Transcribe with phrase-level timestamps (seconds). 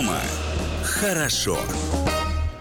[0.00, 0.18] Дома
[0.82, 1.58] хорошо.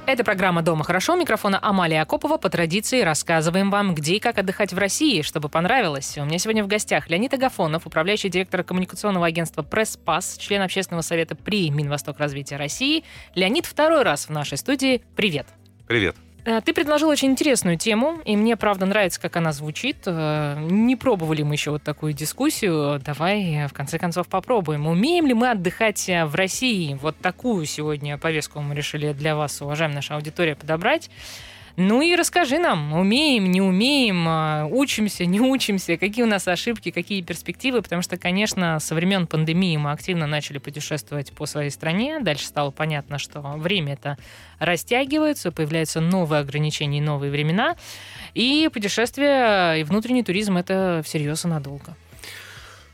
[0.05, 1.15] Это программа «Дома хорошо».
[1.15, 2.37] Микрофона Амалия Акопова.
[2.37, 6.17] По традиции рассказываем вам, где и как отдыхать в России, чтобы понравилось.
[6.17, 11.35] У меня сегодня в гостях Леонид Агафонов, управляющий директор коммуникационного агентства «Пресс-Пас», член общественного совета
[11.35, 13.05] при Минвосток развития России.
[13.35, 15.01] Леонид второй раз в нашей студии.
[15.15, 15.47] Привет.
[15.87, 16.17] Привет.
[16.49, 19.97] Э, ты предложил очень интересную тему, и мне, правда, нравится, как она звучит.
[20.07, 22.99] Э, не пробовали мы еще вот такую дискуссию.
[23.05, 24.87] Давай, в конце концов, попробуем.
[24.87, 26.97] Умеем ли мы отдыхать э, в России?
[27.01, 31.11] Вот такую сегодня повестку мы решили для вас, уважаемая наша аудитория, подобрать.
[31.81, 36.91] Ну и расскажи нам, умеем, не умеем, а, учимся, не учимся, какие у нас ошибки,
[36.91, 42.19] какие перспективы, потому что, конечно, со времен пандемии мы активно начали путешествовать по своей стране,
[42.19, 44.17] дальше стало понятно, что время это
[44.59, 47.77] растягивается, появляются новые ограничения и новые времена,
[48.33, 51.95] и путешествия и внутренний туризм это всерьез и надолго.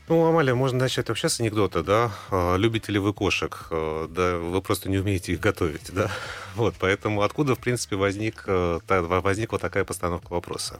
[0.08, 2.12] Ну, Амалия, можно начать вообще с анекдота, да?
[2.30, 3.66] А, любите ли вы кошек?
[3.70, 6.12] А, да, вы просто не умеете их готовить, да?
[6.54, 10.78] Вот, поэтому откуда, в принципе, возник, э, возникла такая постановка вопроса?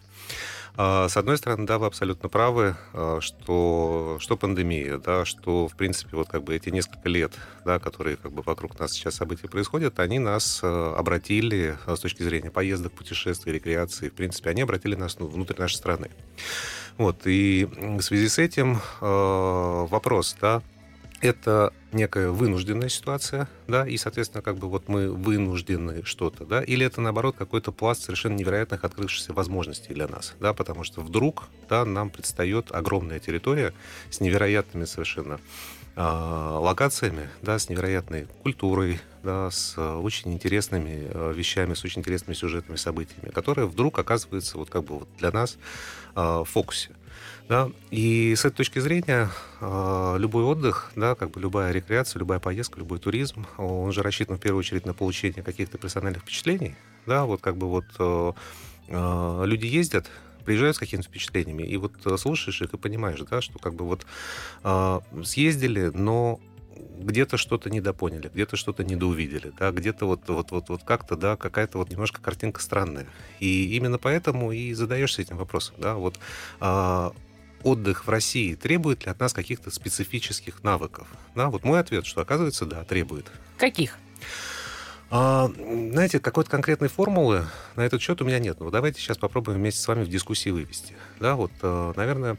[0.77, 2.77] А, с одной стороны, да, вы абсолютно правы,
[3.21, 7.33] что, что пандемия, да, что, в принципе, вот как бы эти несколько лет,
[7.65, 12.23] да, которые как бы вокруг нас сейчас события происходят, они нас э, обратили с точки
[12.23, 16.11] зрения поездок, путешествий, рекреации, в принципе, они обратили нас ну, внутрь нашей страны.
[16.99, 20.63] Вот, и в связи с этим вопрос, да,
[21.21, 26.85] это некая вынужденная ситуация, да, и, соответственно, как бы вот мы вынуждены что-то, да, или
[26.85, 31.85] это, наоборот, какой-то пласт совершенно невероятных открывшихся возможностей для нас, да, потому что вдруг, да,
[31.85, 33.73] нам предстает огромная территория
[34.11, 35.41] с невероятными совершенно
[35.97, 42.35] э, локациями, да, с невероятной культурой, да, с очень интересными э, вещами, с очень интересными
[42.35, 45.57] сюжетными событиями, которые вдруг оказываются вот как бы вот для нас
[46.15, 46.91] э, в фокусе.
[47.49, 47.71] Да?
[47.91, 49.31] И с этой точки зрения
[49.61, 54.37] э, любой отдых, да, как бы любая рекреация, любая поездка, любой туризм, он же рассчитан
[54.37, 56.75] в первую очередь на получение каких-то персональных впечатлений.
[57.07, 58.33] Да, вот как бы вот э,
[58.89, 60.11] э, люди ездят,
[60.45, 64.07] приезжают с какими-то впечатлениями, и вот слушаешь их и понимаешь, да, что как бы вот
[65.25, 66.41] съездили, но
[66.99, 71.79] где-то что-то недопоняли, где-то что-то недоувидели, да, где-то вот, вот, вот, вот как-то, да, какая-то
[71.79, 73.07] вот немножко картинка странная.
[73.41, 76.19] И именно поэтому и задаешься этим вопросом, да, вот
[76.61, 77.13] а,
[77.67, 81.09] отдых в России требует ли от нас каких-то специфических навыков?
[81.35, 83.31] Да, вот мой ответ, что оказывается, да, требует.
[83.59, 83.99] Каких?
[85.11, 88.61] А, знаете, какой-то конкретной формулы на этот счет у меня нет.
[88.61, 90.95] Но давайте сейчас попробуем вместе с вами в дискуссии вывести.
[91.19, 92.37] Да, вот, э, наверное,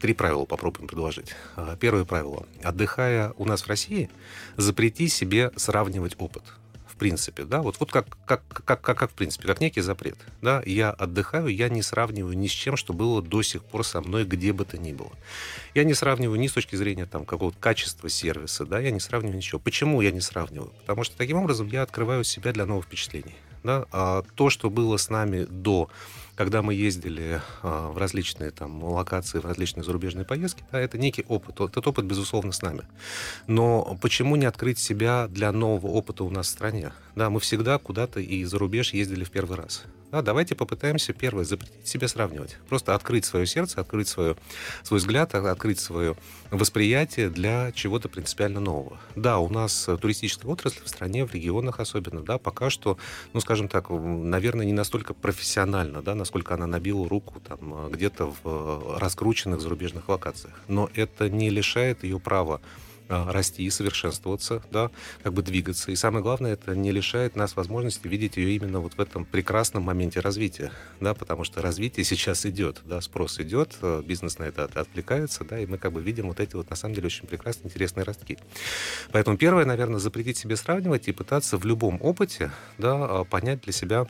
[0.00, 1.34] три правила попробуем предложить.
[1.54, 2.46] А, первое правило.
[2.62, 4.10] Отдыхая у нас в России,
[4.56, 6.42] запрети себе сравнивать опыт
[6.96, 10.16] в принципе, да, вот, вот как, как, как, как, как в принципе, как некий запрет,
[10.40, 14.00] да, я отдыхаю, я не сравниваю ни с чем, что было до сих пор со
[14.00, 15.12] мной где бы то ни было.
[15.74, 19.36] Я не сравниваю ни с точки зрения там какого-то качества сервиса, да, я не сравниваю
[19.36, 19.58] ничего.
[19.58, 20.72] Почему я не сравниваю?
[20.80, 24.96] Потому что таким образом я открываю себя для новых впечатлений, да, а то, что было
[24.96, 25.90] с нами до
[26.36, 31.24] когда мы ездили а, в различные там локации, в различные зарубежные поездки, да, это некий
[31.28, 31.60] опыт.
[31.60, 32.82] Этот опыт, безусловно, с нами.
[33.46, 36.92] Но почему не открыть себя для нового опыта у нас в стране?
[37.16, 39.84] Да, мы всегда куда-то и за рубеж ездили в первый раз.
[40.12, 42.58] Да, давайте попытаемся первое запретить себе сравнивать.
[42.68, 44.36] Просто открыть свое сердце, открыть свое,
[44.82, 46.16] свой взгляд, а, открыть свое
[46.50, 48.98] восприятие для чего-то принципиально нового.
[49.16, 52.98] Да, у нас туристическая отрасль в стране, в регионах особенно, да, пока что,
[53.32, 58.40] ну, скажем так, наверное, не настолько профессионально, да, насколько она набила руку там где-то в
[58.44, 60.54] э, раскрученных зарубежных локациях.
[60.66, 62.60] Но это не лишает ее права
[63.08, 64.90] а, расти и совершенствоваться, да,
[65.22, 65.92] как бы двигаться.
[65.92, 69.84] И самое главное, это не лишает нас возможности видеть ее именно вот в этом прекрасном
[69.84, 74.64] моменте развития, да, потому что развитие сейчас идет, да, спрос идет, э, бизнес на это
[74.64, 77.66] отвлекается, да, и мы как бы видим вот эти вот на самом деле очень прекрасные,
[77.66, 78.38] интересные ростки.
[79.12, 84.08] Поэтому первое, наверное, запретить себе сравнивать и пытаться в любом опыте, да, понять для себя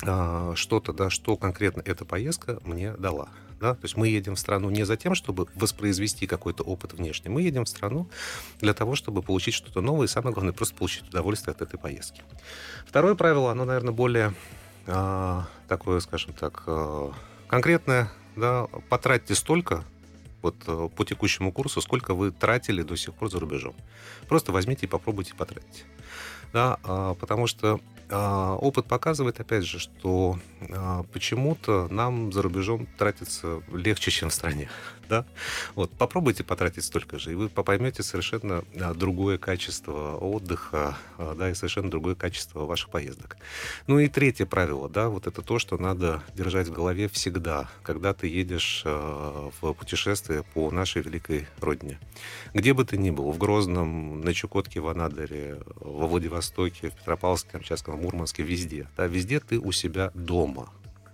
[0.00, 3.28] что-то, да, что конкретно эта поездка мне дала.
[3.60, 3.74] Да?
[3.74, 7.30] То есть мы едем в страну не за тем, чтобы воспроизвести какой-то опыт внешний.
[7.30, 8.08] Мы едем в страну
[8.60, 12.22] для того, чтобы получить что-то новое, и самое главное, просто получить удовольствие от этой поездки.
[12.86, 14.34] Второе правило, оно, наверное, более
[14.86, 17.10] э, такое, скажем так, э,
[17.48, 18.12] конкретное.
[18.36, 18.68] Да?
[18.88, 19.84] Потратьте столько,
[20.42, 23.74] вот э, по текущему курсу, сколько вы тратили до сих пор за рубежом.
[24.28, 25.84] Просто возьмите и попробуйте потратить.
[26.52, 30.38] Да, а, потому что а, опыт показывает, опять же, что
[30.70, 30.87] а,
[31.18, 34.68] почему-то нам за рубежом тратится легче, чем в стране.
[35.08, 35.24] Да?
[35.74, 41.54] Вот, попробуйте потратить столько же, и вы поймете совершенно а, другое качество отдыха, да, и
[41.54, 43.38] совершенно другое качество ваших поездок.
[43.86, 48.12] Ну и третье правило, да, вот это то, что надо держать в голове всегда, когда
[48.12, 51.98] ты едешь в путешествие по нашей великой родине.
[52.52, 57.52] Где бы ты ни был, в Грозном, на Чукотке, в Анадыре, во Владивостоке, в Петропавловске,
[57.52, 58.88] Камчатском, Мурманске, везде.
[58.94, 60.68] Да, везде ты у себя дома.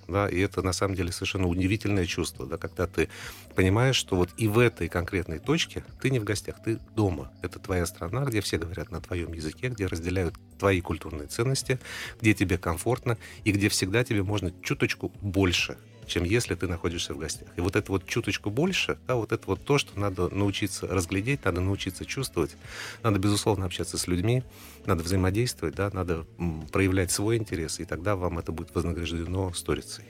[0.09, 3.09] Да, и это на самом деле совершенно удивительное чувство, да, когда ты
[3.55, 7.33] понимаешь, что вот и в этой конкретной точке ты не в гостях, ты дома.
[7.43, 11.79] Это твоя страна, где все говорят на твоем языке, где разделяют твои культурные ценности,
[12.21, 17.19] где тебе комфортно и где всегда тебе можно чуточку больше чем если ты находишься в
[17.19, 17.49] гостях.
[17.57, 21.45] И вот это вот чуточку больше, да, вот это вот то, что надо научиться разглядеть,
[21.45, 22.57] надо научиться чувствовать,
[23.03, 24.43] надо, безусловно, общаться с людьми,
[24.87, 26.27] надо взаимодействовать, да, надо
[26.73, 30.05] проявлять свой интерес, и тогда вам это будет вознаграждено сторицей.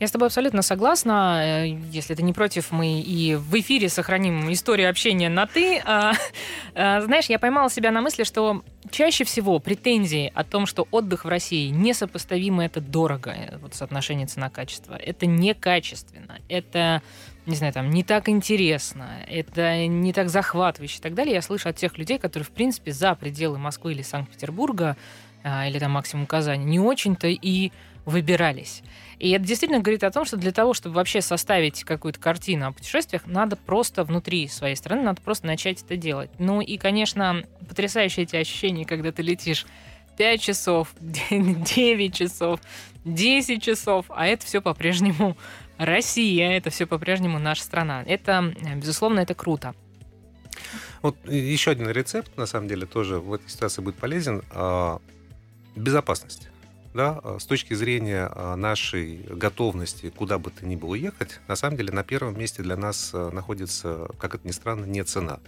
[0.00, 1.42] Я с тобой абсолютно согласна.
[1.42, 5.82] Э, если ты не против, мы и в эфире сохраним историю общения на «ты».
[5.84, 6.12] А,
[6.74, 8.62] а, знаешь, я поймала себя на мысли, что
[8.92, 14.28] чаще всего претензии о том, что отдых в России несопоставимо, это дорого, э, вот соотношение
[14.28, 17.02] цена-качество, это некачественно, это
[17.46, 21.70] не знаю, там, не так интересно, это не так захватывающе и так далее, я слышу
[21.70, 24.96] от тех людей, которые, в принципе, за пределы Москвы или Санкт-Петербурга,
[25.42, 27.72] а, или там максимум Казани, не очень-то и
[28.04, 28.82] выбирались.
[29.18, 32.72] И это действительно говорит о том, что для того, чтобы вообще составить какую-то картину о
[32.72, 36.30] путешествиях, надо просто внутри своей страны, надо просто начать это делать.
[36.38, 39.66] Ну и, конечно, потрясающие эти ощущения, когда ты летишь
[40.18, 42.60] 5 часов, 9 часов,
[43.04, 45.36] 10 часов, а это все по-прежнему
[45.78, 48.04] Россия, это все по-прежнему наша страна.
[48.06, 49.74] Это, безусловно, это круто.
[51.02, 54.42] Вот еще один рецепт, на самом деле, тоже в этой ситуации будет полезен.
[54.50, 55.00] А,
[55.76, 56.48] безопасность
[56.94, 61.56] да, а, с точки зрения а, нашей готовности куда бы то ни было ехать, на
[61.56, 65.40] самом деле на первом месте для нас а, находится, как это ни странно, не цена.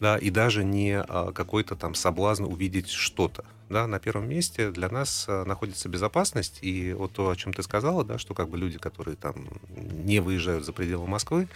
[0.00, 3.44] Да, и даже не какой-то там соблазн увидеть что-то.
[3.70, 8.04] Да, на первом месте для нас находится безопасность, и вот то, о чем ты сказала,
[8.04, 11.48] да, что как бы люди, которые там не выезжают за пределы Москвы,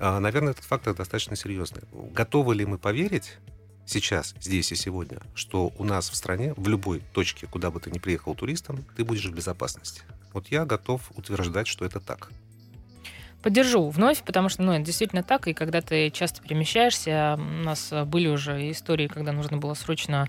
[0.00, 1.82] наверное, этот фактор достаточно серьезный.
[1.92, 3.38] Готовы ли мы поверить
[3.88, 7.90] сейчас, здесь и сегодня, что у нас в стране, в любой точке, куда бы ты
[7.90, 10.02] ни приехал туристом, ты будешь в безопасности.
[10.32, 12.30] Вот я готов утверждать, что это так.
[13.42, 17.92] Поддержу вновь, потому что, ну, это действительно так, и когда ты часто перемещаешься, у нас
[18.06, 20.28] были уже истории, когда нужно было срочно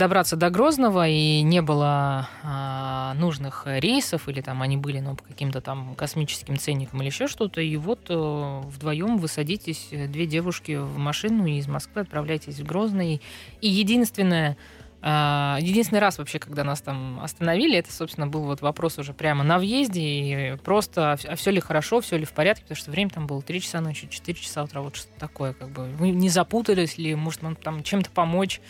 [0.00, 5.22] добраться до Грозного, и не было а, нужных рейсов, или там они были, ну, по
[5.22, 10.26] каким-то там космическим ценникам или еще что-то, и вот а, вдвоем вы садитесь, э, две
[10.26, 13.20] девушки в машину, и из Москвы отправляетесь в Грозный,
[13.60, 14.56] и единственное,
[15.02, 19.58] единственный раз вообще, когда нас там остановили, это, собственно, был вот вопрос уже прямо на
[19.58, 23.26] въезде, и просто, а все ли хорошо, все ли в порядке, потому что время там
[23.26, 26.98] было 3 часа ночи, 4 часа утра, вот что-то такое, как бы, вы не запутались
[26.98, 28.60] ли, может, нам там чем-то помочь.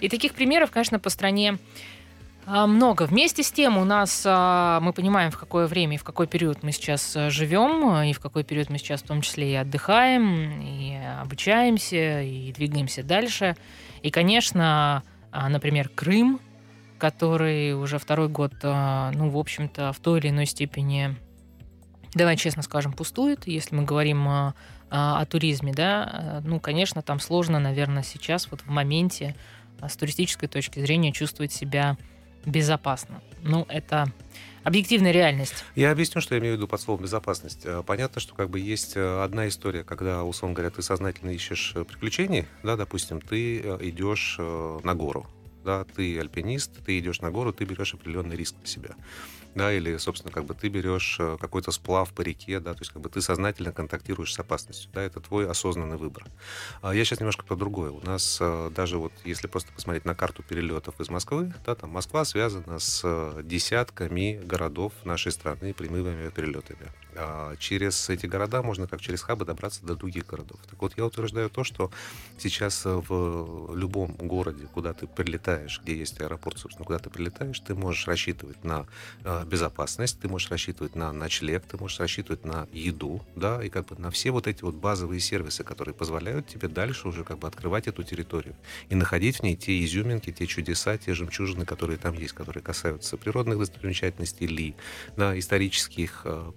[0.00, 1.58] И таких примеров, конечно, по стране
[2.46, 3.04] а, много.
[3.04, 6.72] Вместе с тем у нас мы понимаем, в какое время и в какой период мы
[6.72, 12.22] сейчас живем, и в какой период мы сейчас в том числе и отдыхаем, и обучаемся,
[12.22, 13.56] и двигаемся дальше.
[14.02, 15.15] И, конечно, а,
[15.48, 16.40] например, Крым,
[16.98, 21.14] который уже второй год, а, ну, в общем-то, в той или иной степени,
[22.14, 24.54] давай честно скажем, пустует, если мы говорим о,
[24.90, 29.36] о туризме, да, ну, конечно, там сложно, наверное, сейчас, вот в моменте,
[29.80, 31.96] а, с туристической точки зрения, чувствовать себя
[32.44, 33.20] безопасно.
[33.42, 34.06] Ну, это
[34.66, 35.64] объективная реальность.
[35.76, 37.66] Я объясню, что я имею в виду под словом безопасность.
[37.86, 42.46] Понятно, что как бы есть одна история, когда, условно говоря, ты сознательно ищешь э, приключений,
[42.62, 45.26] да, допустим, ты э, идешь э, на гору,
[45.64, 48.96] да, ты альпинист, ты идешь на гору, ты берешь определенный риск на себя
[49.56, 52.92] да, или, собственно, как бы ты берешь э, какой-то сплав по реке, да, то есть
[52.92, 56.26] как бы ты сознательно контактируешь с опасностью, да, это твой осознанный выбор.
[56.82, 57.90] А я сейчас немножко про другое.
[57.90, 61.90] У нас э, даже вот, если просто посмотреть на карту перелетов из Москвы, да, там
[61.90, 66.92] Москва связана с э, десятками городов нашей страны прямыми перелетами.
[67.18, 70.58] А через эти города можно как через хабы добраться до других городов.
[70.68, 71.90] Так вот, я утверждаю то, что
[72.38, 77.74] сейчас в любом городе, куда ты прилетаешь, где есть аэропорт, собственно, куда ты прилетаешь, ты
[77.74, 78.86] можешь рассчитывать на
[79.46, 83.96] безопасность, ты можешь рассчитывать на ночлег, ты можешь рассчитывать на еду, да, и как бы
[83.98, 87.86] на все вот эти вот базовые сервисы, которые позволяют тебе дальше уже как бы открывать
[87.88, 88.56] эту территорию
[88.88, 93.16] и находить в ней те изюминки, те чудеса, те жемчужины, которые там есть, которые касаются
[93.16, 94.74] природных достопримечательностей Ли,
[95.16, 96.52] да, исторических, э,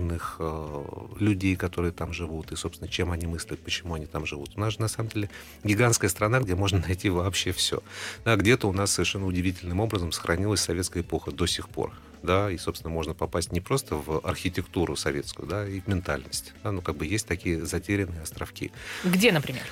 [0.00, 0.84] культурных э,
[1.18, 4.50] людей, которые там живут, и, собственно, чем они мыслят, почему они там живут.
[4.56, 5.30] У нас же, на самом деле,
[5.64, 7.82] гигантская страна, где можно найти вообще все.
[8.24, 11.92] Да, где-то у нас совершенно удивительным образом сохранилась советская эпоха до сих пор
[12.22, 16.52] да, и, собственно, можно попасть не просто в архитектуру советскую, да, и в ментальность.
[16.62, 18.72] Да, ну, как бы есть такие затерянные островки.
[19.04, 19.62] Где, например?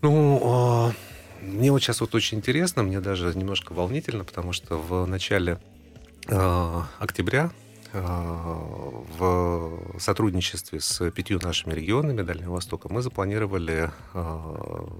[0.00, 0.92] Ну,
[1.40, 5.58] э, мне вот сейчас вот очень интересно, мне даже немножко волнительно, потому что в начале
[6.28, 7.50] э, октября
[7.92, 13.90] в сотрудничестве с пятью нашими регионами Дальнего Востока мы запланировали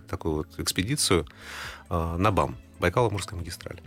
[0.09, 1.27] такую вот экспедицию
[1.89, 3.81] на БАМ, Байкало-Амурская магистраль.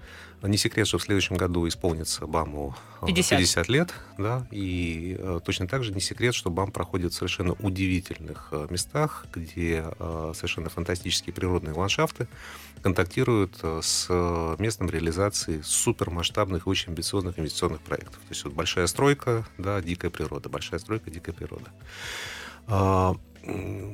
[0.44, 2.76] Не секрет, что в следующем году исполнится БАМу
[3.08, 7.16] 50, 50 лет, да, и э, точно так же не секрет, что БАМ проходит в
[7.16, 12.28] совершенно удивительных э, местах, где э, совершенно фантастические природные ландшафты
[12.82, 14.10] контактируют с
[14.60, 18.16] местом реализации супермасштабных и очень амбициозных инвестиционных проектов.
[18.16, 21.72] То есть вот большая стройка, да, дикая природа, большая стройка, дикая природа.
[22.68, 23.16] А,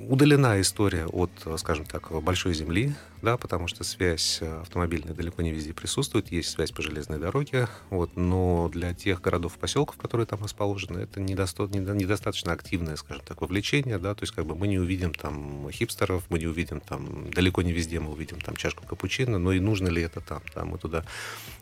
[0.09, 5.51] удалена история от, скажем так, большой земли, да, потому что связь э, автомобильная далеко не
[5.51, 10.25] везде присутствует, есть связь по железной дороге, вот, но для тех городов и поселков, которые
[10.25, 14.67] там расположены, это недоста- недостаточно активное, скажем так, вовлечение, да, то есть как бы мы
[14.67, 18.85] не увидим там хипстеров, мы не увидим там, далеко не везде мы увидим там чашку
[18.85, 21.03] капучино, но и нужно ли это там, да, мы туда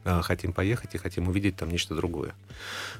[0.04, 2.34] э, хотим поехать и хотим увидеть там нечто другое.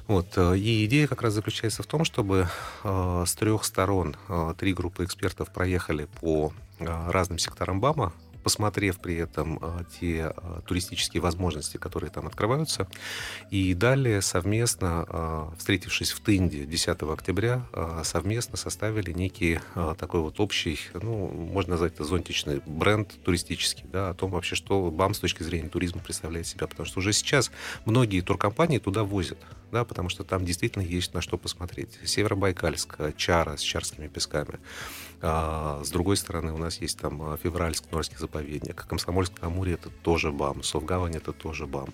[0.06, 2.48] Вот, э, и идея как раз заключается в том, чтобы
[2.84, 8.12] э, с трех сторон э, три группы экспертов проехали по э, разным секторам БАМа,
[8.48, 12.88] посмотрев при этом а, те а, туристические возможности, которые там открываются.
[13.50, 17.66] И далее совместно, а, встретившись в Тынде 10 октября,
[18.04, 19.60] совместно составили некий
[19.98, 24.90] такой вот общий, ну, можно назвать это зонтичный бренд туристический, да, о том вообще, что
[24.90, 26.66] БАМ с точки зрения туризма представляет себя.
[26.66, 27.50] Потому что уже сейчас
[27.84, 29.38] многие туркомпании туда возят,
[29.72, 31.98] да, потому что там действительно есть на что посмотреть.
[32.04, 34.58] Северобайкальск, Чара с чарскими песками.
[35.20, 38.86] А, с другой стороны, у нас есть там Февральск, Норский заповедник, заповедник.
[38.86, 41.88] Комсомольск на Амуре это тоже БАМ, Совгавань это тоже БАМ,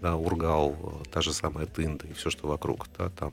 [0.00, 2.86] да, Ургал, э, та же самая Тында и все, что вокруг.
[2.98, 3.32] Да, там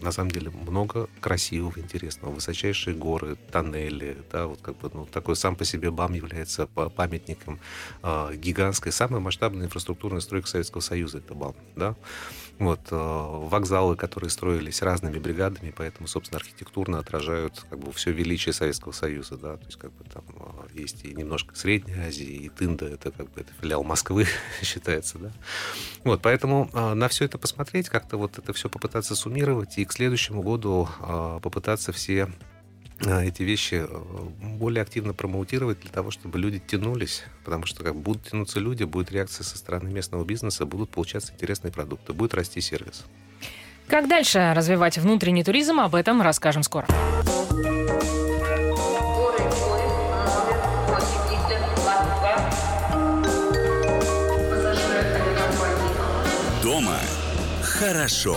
[0.00, 2.32] на самом деле много красивого, интересного.
[2.32, 7.58] Высочайшие горы, тоннели, да, вот как бы, ну, такой сам по себе БАМ является памятником
[8.02, 11.94] э, гигантской, самой масштабной инфраструктурной стройки Советского Союза, это БАМ, да.
[12.58, 18.54] Вот, э, вокзалы, которые строились разными бригадами, поэтому, собственно, архитектурно отражают как бы все величие
[18.54, 22.48] Советского Союза, да, то есть как бы там э, есть и немножко Средняя Азия, и
[22.48, 24.26] Тында, это как бы это филиал Москвы
[24.62, 25.32] считается, да.
[26.02, 29.92] Вот, поэтому э, на все это посмотреть, как-то вот это все попытаться суммировать и к
[29.92, 30.88] следующему году
[31.42, 32.28] попытаться все
[33.00, 33.86] эти вещи
[34.40, 39.12] более активно промоутировать для того, чтобы люди тянулись, потому что как будут тянуться люди, будет
[39.12, 43.04] реакция со стороны местного бизнеса, будут получаться интересные продукты, будет расти сервис.
[43.86, 46.86] Как дальше развивать внутренний туризм, об этом расскажем скоро.
[56.62, 56.98] Дома
[57.62, 58.36] хорошо.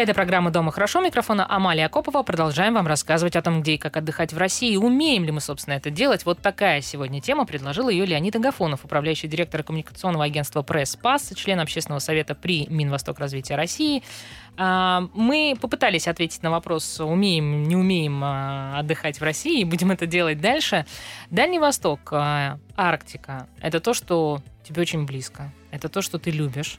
[0.00, 1.02] Это программа «Дома хорошо».
[1.02, 2.22] Микрофона Амалия Акопова.
[2.22, 4.74] Продолжаем вам рассказывать о том, где и как отдыхать в России.
[4.74, 6.24] Умеем ли мы, собственно, это делать?
[6.24, 7.44] Вот такая сегодня тема.
[7.44, 13.56] Предложил ее Леонид Агафонов, управляющий директор коммуникационного агентства «Пресс-пас», член общественного совета при Минвосток развития
[13.56, 14.02] России.
[14.56, 20.06] А, мы попытались ответить на вопрос, умеем, не умеем а, отдыхать в России, будем это
[20.06, 20.86] делать дальше.
[21.28, 25.52] Дальний Восток, а, Арктика– это то, что тебе очень близко.
[25.70, 26.78] Это то, что ты любишь.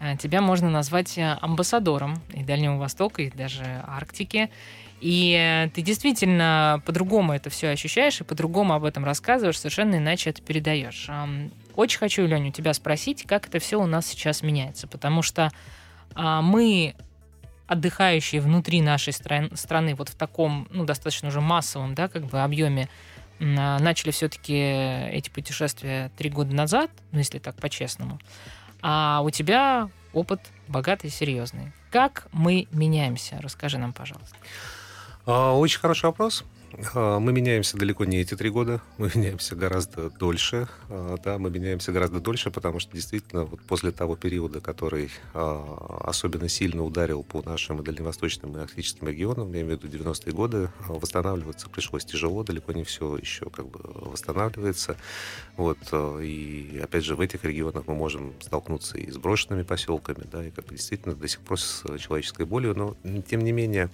[0.00, 4.50] Э, тебя можно назвать э, амбассадором и Дальнего Востока, и даже Арктики.
[5.00, 10.30] И э, ты действительно по-другому это все ощущаешь и по-другому об этом рассказываешь, совершенно иначе
[10.30, 11.08] это передаешь.
[11.74, 15.52] Очень хочу, Леня, у тебя спросить, как это все у нас сейчас меняется, потому что
[16.14, 16.96] а, мы
[17.68, 22.42] отдыхающие внутри нашей стран, страны вот в таком, ну, достаточно уже массовом, да, как бы
[22.42, 22.88] объеме,
[23.38, 28.18] начали все-таки эти путешествия три года назад, ну, если так по-честному
[28.82, 31.72] а у тебя опыт богатый и серьезный.
[31.90, 33.38] Как мы меняемся?
[33.40, 34.36] Расскажи нам, пожалуйста.
[35.26, 36.44] А, очень хороший вопрос.
[36.94, 40.68] А, мы меняемся далеко не эти три года, мы меняемся гораздо дольше.
[40.88, 46.04] А, да, мы меняемся гораздо дольше, потому что действительно вот после того периода, который а,
[46.04, 50.70] особенно сильно ударил по нашим дальневосточным и арктическим регионам, я имею в виду 90-е годы,
[50.86, 54.96] восстанавливаться пришлось тяжело, далеко не все еще как бы восстанавливается.
[55.56, 55.78] Вот,
[56.22, 60.50] и опять же в этих регионах мы можем столкнуться и с брошенными поселками, да, и
[60.50, 63.90] как бы действительно до сих пор с человеческой болью, но тем не менее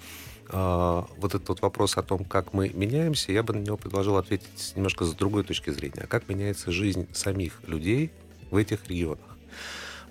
[0.48, 4.16] а, вот этот вот вопрос о том, как мы меняемся, я бы на него предложил
[4.16, 6.02] ответить немножко с другой точки зрения.
[6.04, 8.10] А как меняется жизнь самих людей
[8.50, 9.36] в этих регионах?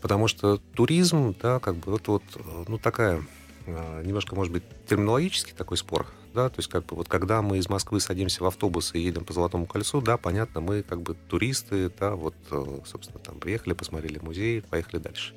[0.02, 2.24] Потому что туризм, да, как бы вот, вот
[2.68, 3.24] ну, такая
[3.66, 7.58] а, немножко, может быть, терминологический такой спор, да, то есть как бы вот когда мы
[7.58, 11.16] из Москвы садимся в автобус и едем по Золотому кольцу, да, понятно, мы как бы
[11.30, 15.34] туристы, да, вот, э, собственно, там приехали, посмотрели музей, поехали дальше.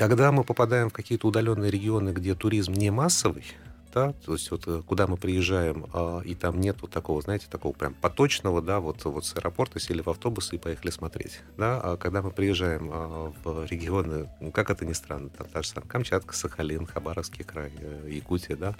[0.00, 3.44] Когда мы попадаем в какие-то удаленные регионы, где туризм не массовый,
[3.92, 7.48] да, то есть вот э, куда мы приезжаем, а, и там нет вот такого, знаете,
[7.50, 11.78] такого прям поточного, да, вот, вот с аэропорта сели в автобус и поехали смотреть, да,
[11.82, 15.68] а когда мы приезжаем а, в регионы, ну, как это ни странно, там та же
[15.68, 18.76] самая Камчатка, Сахалин, Хабаровский край, э, Якутия, да,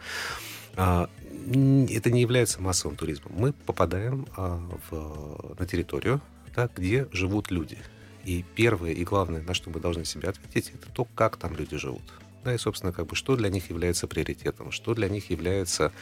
[0.74, 1.10] а,
[1.90, 3.34] это не является массовым туризмом.
[3.36, 4.58] Мы попадаем а,
[4.88, 6.22] в, на территорию,
[6.56, 7.76] да, где живут люди.
[8.24, 11.76] И первое и главное, на что мы должны себе ответить, это то, как там люди
[11.76, 12.02] живут.
[12.44, 15.92] Да, и, собственно, как бы, что для них является приоритетом, что для них является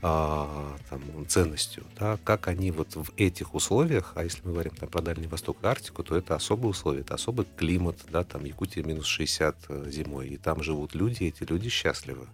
[0.00, 4.88] а, там, ценностью, да, как они вот в этих условиях, а если мы говорим там,
[4.88, 8.82] про Дальний Восток и Арктику, то это особые условия, это особый климат, да, там Якутия
[8.82, 12.26] минус 60 э, зимой, и там живут люди, и эти люди счастливы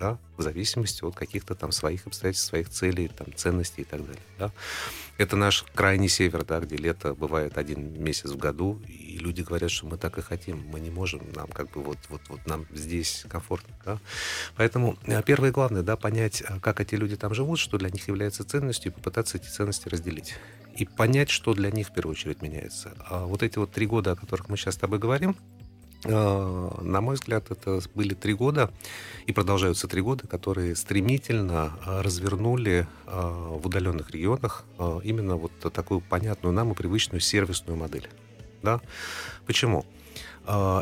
[0.00, 4.22] да, в зависимости от каких-то там своих обстоятельств, своих целей, там, ценностей и так далее.
[4.38, 4.50] Да.
[5.18, 9.70] Это наш крайний север, да, где лето бывает один месяц в году, и люди говорят,
[9.70, 12.64] что мы так и хотим, мы не можем, нам как бы вот, вот, вот нам
[12.72, 13.74] здесь комфортно.
[13.84, 13.98] Да.
[14.56, 18.08] Поэтому э, первое главное, да, понять, э, как эти люди там живут, что для них
[18.08, 20.34] является ценностью, и попытаться эти ценности разделить.
[20.76, 22.94] И понять, что для них в первую очередь меняется.
[23.06, 25.36] А вот эти вот три года, о которых мы сейчас с тобой говорим,
[26.04, 28.70] на мой взгляд, это были три года
[29.26, 34.64] и продолжаются три года, которые стремительно э, развернули э, в удаленных регионах
[35.04, 38.08] именно вот такую понятную нам и привычную сервисную модель.
[38.62, 38.80] Да?
[39.46, 39.84] Почему?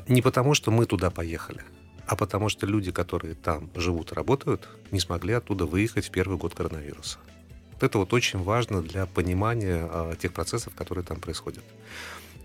[0.08, 1.62] Не потому, что мы туда поехали,
[2.06, 6.38] а потому что люди, которые там живут и работают, не смогли оттуда выехать в первый
[6.38, 7.18] год коронавируса.
[7.72, 11.64] Вот это вот очень важно для понимания тех процессов, которые там происходят.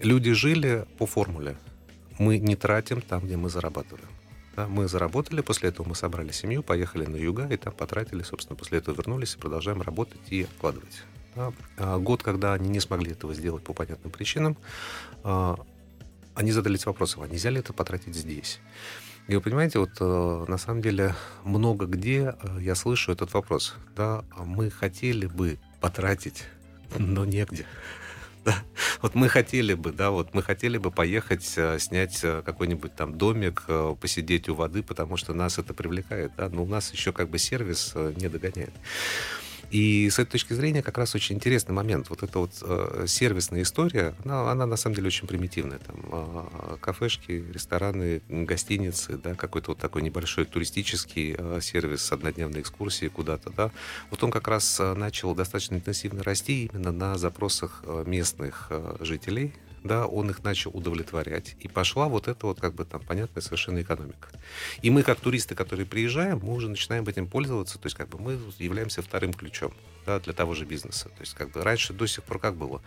[0.02, 1.56] Люди жили по формуле
[2.20, 4.08] мы не тратим там, где мы зарабатываем.
[4.56, 8.56] Да, мы заработали, после этого мы собрали семью, поехали на юга, и там потратили, собственно,
[8.56, 11.04] после этого вернулись и продолжаем работать и откладывать.
[11.36, 11.52] Да.
[11.78, 14.56] А год, когда они не смогли этого сделать по понятным причинам,
[15.24, 15.58] а,
[16.36, 18.60] они задались вопросом, а нельзя ли это потратить здесь?
[19.28, 21.16] И вы понимаете, вот э, на самом деле
[21.46, 23.76] много где э, я слышу этот вопрос.
[23.96, 26.44] Да, мы хотели бы потратить,
[26.98, 27.66] но негде.
[28.46, 28.56] Да.
[29.02, 33.18] Вот мы хотели бы, да, вот мы хотели бы поехать, э, снять э, какой-нибудь там
[33.18, 37.14] домик, э, посидеть у воды, потому что нас это привлекает, да, но у нас еще
[37.14, 38.74] как бы сервис не догоняет.
[39.74, 42.12] И с этой точки зрения как раз очень интересный момент.
[42.12, 45.80] Вот эта вот э, сервисная история, она, она на самом деле очень примитивная.
[45.80, 53.08] Там э, кафешки, рестораны, гостиницы, да, какой-то вот такой небольшой туристический э, сервис, однодневной экскурсии
[53.08, 53.72] куда-то, да.
[54.12, 60.30] Вот он как раз начал достаточно интенсивно расти именно на запросах местных жителей, да, он
[60.30, 61.56] их начал удовлетворять.
[61.60, 64.30] И пошла вот эта вот, как бы там, понятная совершенно экономика.
[64.82, 68.20] И мы, как туристы, которые приезжаем, мы уже начинаем этим пользоваться, то есть как бы
[68.20, 69.74] мы являемся вторым ключом
[70.06, 71.10] да, для того же бизнеса.
[71.10, 72.82] То есть как бы раньше до сих пор как было?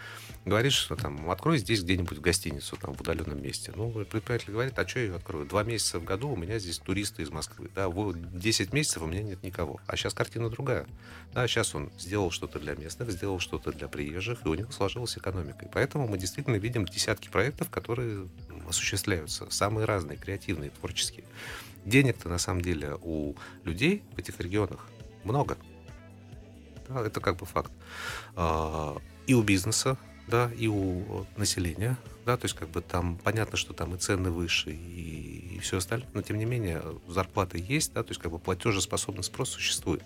[0.45, 3.73] Говоришь, что там, открой здесь где-нибудь гостиницу, там, в удаленном месте.
[3.75, 5.47] Ну, предприниматель говорит, а что я ее открою?
[5.47, 9.07] Два месяца в году у меня здесь туристы из Москвы, да, вот 10 месяцев у
[9.07, 9.81] меня нет никого.
[9.87, 10.87] А сейчас картина другая.
[11.33, 15.17] Да, сейчас он сделал что-то для местных, сделал что-то для приезжих, и у него сложилась
[15.17, 15.65] экономика.
[15.65, 18.29] И поэтому мы действительно видим десятки проектов, которые
[18.69, 21.25] осуществляются, самые разные, креативные, творческие.
[21.85, 24.89] Денег-то на самом деле у людей в этих регионах
[25.25, 25.57] много.
[26.89, 27.73] Да, это как бы факт.
[28.35, 28.97] А,
[29.27, 29.97] и у бизнеса,
[30.29, 34.31] да, и у населения, да, то есть как бы там понятно, что там и цены
[34.31, 38.33] выше, и, и все остальное, но тем не менее зарплаты есть, да, то есть как
[38.33, 40.03] бы платежеспособный спрос существует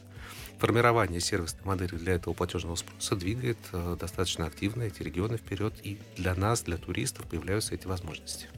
[0.60, 5.98] формирование сервисной модели для этого платежного спроса двигает э, достаточно активно эти регионы вперед, и
[6.16, 8.48] для нас, для туристов появляются эти возможности.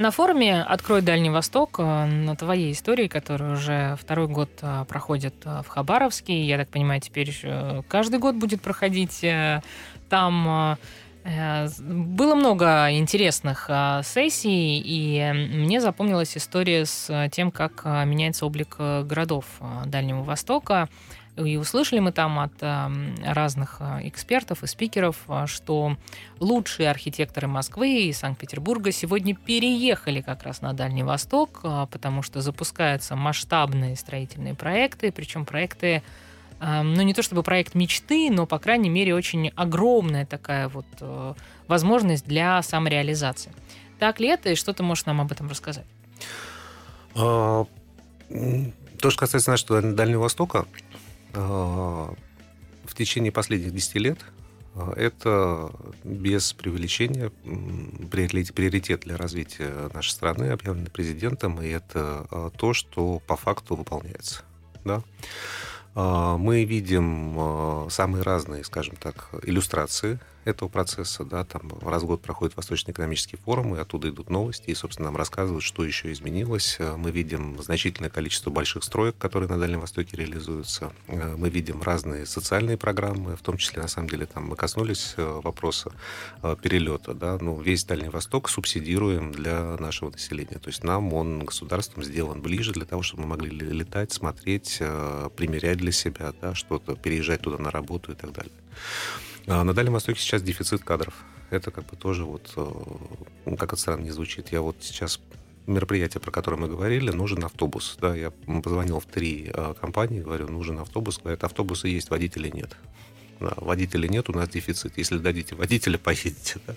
[0.00, 5.34] На форуме «Открой Дальний Восток» э, на твоей истории, которая уже второй год э, проходит
[5.44, 7.30] в Хабаровске, я так понимаю, теперь
[7.86, 9.22] каждый год будет проходить
[10.08, 10.78] там
[11.22, 13.68] было много интересных
[14.04, 19.44] сессий, и мне запомнилась история с тем, как меняется облик городов
[19.84, 20.88] Дальнего Востока.
[21.36, 22.52] И услышали мы там от
[23.24, 25.16] разных экспертов и спикеров,
[25.46, 25.96] что
[26.38, 33.16] лучшие архитекторы Москвы и Санкт-Петербурга сегодня переехали как раз на Дальний Восток, потому что запускаются
[33.16, 36.02] масштабные строительные проекты, причем проекты
[36.60, 41.34] ну, не то чтобы проект мечты, но, по крайней мере, очень огромная такая вот э,
[41.68, 43.52] возможность для самореализации.
[43.98, 45.86] Так ли это, и что ты можешь нам об этом рассказать?
[47.14, 47.64] А,
[48.28, 50.66] то, что касается нашего Дальнего Востока,
[51.32, 54.18] в течение последних 10 лет
[54.74, 55.70] а, это
[56.04, 63.76] без преувеличения приоритет для развития нашей страны, объявленный президентом, и это то, что по факту
[63.76, 64.42] выполняется.
[64.84, 65.02] Да?
[65.94, 71.24] А, мы видим а, самые разные, скажем так, иллюстрации этого процесса.
[71.24, 75.08] Да, там раз в год проходит Восточный экономический форум, и оттуда идут новости, и, собственно,
[75.08, 76.76] нам рассказывают, что еще изменилось.
[76.78, 80.92] А, мы видим значительное количество больших строек, которые на Дальнем Востоке реализуются.
[81.08, 85.14] А, мы видим разные социальные программы, в том числе, на самом деле, там мы коснулись
[85.16, 85.92] вопроса
[86.62, 87.14] перелета.
[87.14, 90.58] Да, ну, весь Дальний Восток субсидируем для нашего населения.
[90.58, 94.78] То есть нам он государством сделан ближе для того, чтобы мы могли летать, смотреть,
[95.36, 98.52] примерять для себя да, что-то, переезжать туда на работу и так далее.
[99.52, 101.12] А на Дальнем Востоке сейчас дефицит кадров.
[101.50, 104.52] Это как бы тоже вот, э, как это странно не звучит.
[104.52, 105.18] Я вот сейчас
[105.66, 107.98] мероприятие, про которое мы говорили, нужен автобус.
[108.00, 111.18] Да, я позвонил в три э, компании, говорю, нужен автобус.
[111.18, 112.76] Говорят, автобуса есть, водителей нет.
[113.40, 114.96] Да, водителей нет, у нас дефицит.
[114.96, 116.60] Если дадите водителя, поедете.
[116.64, 116.76] Да.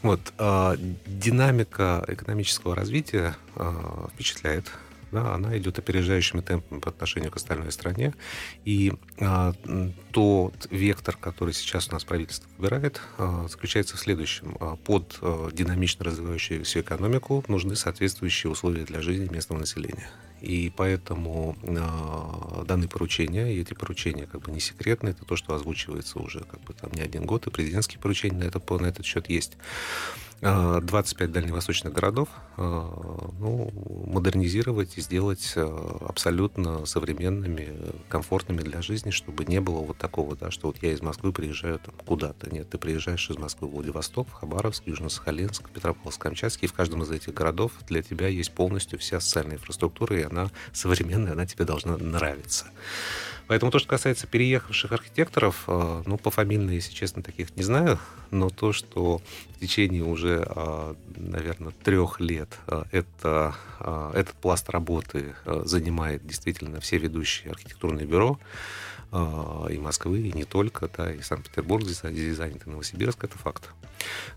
[0.00, 3.36] Вот, э, динамика экономического развития
[4.14, 4.72] впечатляет
[5.12, 8.14] да, она идет опережающими темпами по отношению к остальной стране.
[8.64, 9.54] И а,
[10.12, 14.56] тот вектор, который сейчас у нас правительство выбирает, а, заключается в следующем.
[14.60, 20.10] А, под а, динамично развивающуюся экономику нужны соответствующие условия для жизни местного населения.
[20.42, 25.54] И поэтому э, данные поручения, и эти поручения как бы не секретны, это то, что
[25.54, 29.06] озвучивается уже как бы там не один год, и президентские поручения на, это, на этот
[29.06, 29.56] счет есть.
[30.42, 33.70] 25 дальневосточных городов ну,
[34.06, 37.74] модернизировать и сделать абсолютно современными,
[38.08, 41.78] комфортными для жизни, чтобы не было вот такого, да, что вот я из Москвы приезжаю
[41.78, 42.50] там куда-то.
[42.50, 47.10] Нет, ты приезжаешь из Москвы в Владивосток, в Хабаровск, Южно-Сахалинск, Петропавловск-Камчатский, и в каждом из
[47.10, 51.96] этих городов для тебя есть полностью вся социальная инфраструктура, и она современная, она тебе должна
[51.96, 52.66] нравиться.
[53.46, 58.00] Поэтому то, что касается переехавших архитекторов, ну, по фамильно, если честно, таких не знаю,
[58.32, 59.22] но то, что
[59.56, 63.54] в течение уже, э, наверное, трех лет э, это,
[64.14, 68.38] этот пласт работы занимает действительно все ведущие архитектурные бюро,
[69.12, 73.38] а, и Москвы, и не только, да, и Санкт-Петербург здесь, здесь занят, и Новосибирск, это
[73.38, 73.70] факт.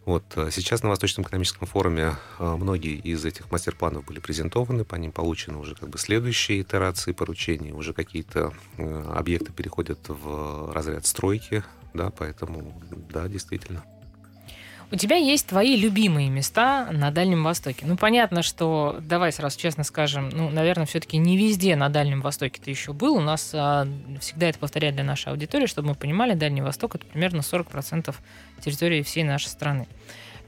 [0.06, 0.24] Вот.
[0.36, 5.12] А сейчас на Восточном экономическом форуме а, многие из этих мастер-планов были презентованы, по ним
[5.12, 12.12] получены уже как бы следующие итерации поручений, уже какие-то объекты переходят в разряд стройки, да,
[12.12, 12.80] поэтому,
[13.10, 13.84] да, действительно.
[14.92, 17.86] У тебя есть твои любимые места на Дальнем Востоке.
[17.86, 22.60] Ну, понятно, что, давай сразу честно скажем, ну, наверное, все-таки не везде на Дальнем Востоке
[22.64, 23.16] ты еще был.
[23.16, 23.88] У нас а,
[24.20, 28.16] всегда это повторяют для нашей аудитории, чтобы мы понимали, Дальний Восток— это примерно 40%
[28.62, 29.88] территории всей нашей страны.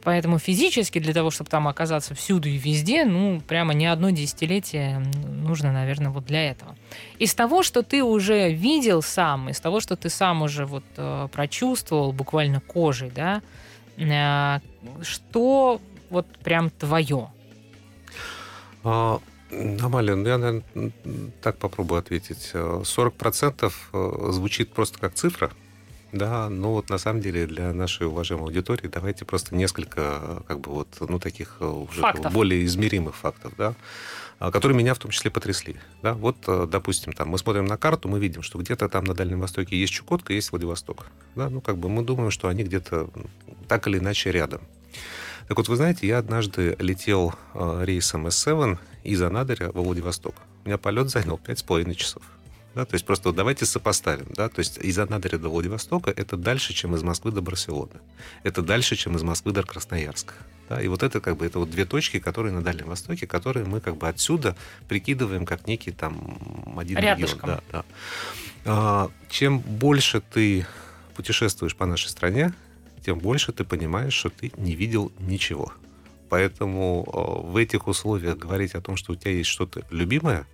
[0.04, 5.04] Поэтому физически для того, чтобы там оказаться всюду и везде, ну, прямо не одно десятилетие
[5.44, 6.76] нужно, наверное, вот для этого.
[7.20, 11.28] Из того, что ты уже видел сам, из того, что ты сам уже вот э,
[11.32, 13.44] прочувствовал буквально кожей, да,
[15.02, 17.30] что вот прям твое?
[18.84, 19.20] А,
[19.52, 20.92] Амалия, ну я, наверное,
[21.42, 22.52] так попробую ответить.
[22.54, 25.52] 40% э, звучит просто как цифра,
[26.12, 30.72] да, но вот на самом деле для нашей уважаемой аудитории давайте просто несколько, как бы
[30.72, 32.34] вот, ну, таких э, уже фактов.
[32.34, 33.74] более измеримых фактов, да.
[34.42, 35.76] А, которые меня в том числе потрясли.
[36.02, 36.16] Да?
[36.16, 39.40] Вот, э, допустим, там мы смотрим на карту, мы видим, что где-то там на Дальнем
[39.40, 41.06] Востоке есть Чукотка, есть Владивосток.
[41.36, 41.48] Да?
[41.48, 43.12] Ну, как бы мы думаем, что они где-то
[43.68, 44.62] так или иначе рядом.
[45.48, 50.34] Так вот, вы знаете, я однажды летел э, рейсом S7 из Анадыря во Владивосток.
[50.66, 52.24] У меня полет занял 5,5 часов.
[52.74, 54.26] Да, то есть просто вот давайте сопоставим.
[54.34, 58.00] Да, то есть из Анадыря до Владивостока это дальше, чем из Москвы до Барселоны.
[58.42, 60.34] Это дальше, чем из Москвы до Красноярска.
[60.72, 63.66] Да, и вот это как бы это вот две точки, которые на Дальнем Востоке, которые
[63.66, 64.56] мы как бы отсюда
[64.88, 67.50] прикидываем как некий там один Рядышком.
[67.50, 67.64] регион.
[67.74, 67.86] Да, да.
[68.64, 70.66] А, чем больше ты
[71.14, 72.54] путешествуешь по нашей стране,
[73.06, 75.74] тем больше ты понимаешь, что ты не видел ничего.
[76.30, 80.48] Поэтому а, в этих условиях говорить о том, что у тебя есть что-то любимое,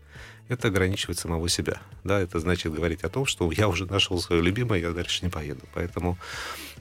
[0.49, 1.81] это ограничивать самого себя.
[2.03, 5.29] Да, это значит говорить о том, что я уже нашел свое любимое, я дальше не
[5.29, 5.61] поеду.
[5.73, 6.17] Поэтому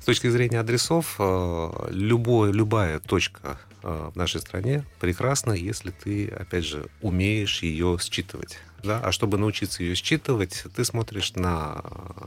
[0.00, 6.28] с точки зрения адресов, э, любое, любая точка э, в нашей стране прекрасна, если ты,
[6.28, 8.58] опять же, умеешь ее считывать.
[8.82, 9.00] Да?
[9.02, 11.82] А чтобы научиться ее считывать, ты смотришь на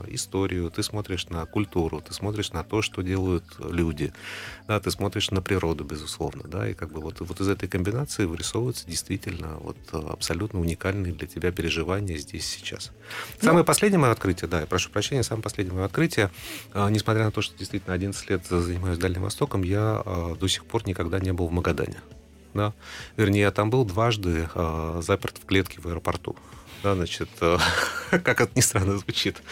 [0.08, 4.12] историю, ты смотришь на культуру, ты смотришь на то, что делают люди,
[4.66, 8.24] да, ты смотришь на природу, безусловно, да, и как бы вот, вот из этой комбинации
[8.24, 12.92] вырисовываются действительно вот абсолютно уникальные для тебя переживания здесь сейчас.
[13.40, 16.30] Ну, самое последнее мое открытие, да, я прошу прощения, самое последнее мое открытие,
[16.72, 20.64] а, несмотря на то, что действительно 11 лет занимаюсь Дальним Востоком, я а, до сих
[20.64, 21.96] пор никогда не был в Магадане
[22.54, 22.72] да.
[23.16, 26.36] Вернее, я там был дважды э, заперт в клетке в аэропорту.
[26.82, 27.58] Да, значит, э,
[28.10, 29.42] как это ни странно звучит.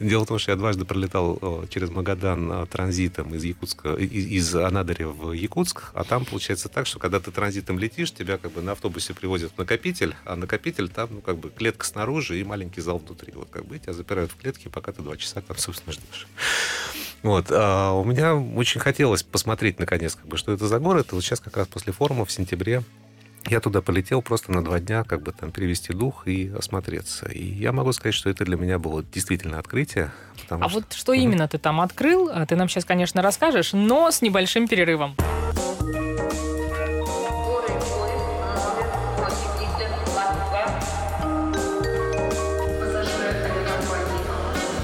[0.00, 4.26] Дело в том, что я дважды пролетал э, через Магадан э, транзитом из Якутска, из,
[4.26, 8.52] из Анадыря в Якутск, а там получается так, что когда ты транзитом летишь, тебя как
[8.52, 12.44] бы на автобусе привозят в накопитель, а накопитель там, ну, как бы клетка снаружи и
[12.44, 13.32] маленький зал внутри.
[13.34, 16.26] Вот как бы тебя запирают в клетке, пока ты два часа там, собственно, ждешь.
[17.24, 17.46] Вот.
[17.50, 21.08] А у меня очень хотелось посмотреть, наконец, как бы, что это за город.
[21.10, 22.82] И вот сейчас как раз после форума в сентябре
[23.46, 27.26] я туда полетел просто на два дня, как бы там перевести дух и осмотреться.
[27.26, 30.12] И я могу сказать, что это для меня было действительно открытие.
[30.50, 30.80] А что...
[30.80, 31.18] вот что mm-hmm.
[31.18, 35.16] именно ты там открыл, а ты нам сейчас, конечно, расскажешь, но с небольшим перерывом.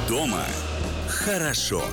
[0.09, 0.45] Дома
[1.07, 1.85] хорошо.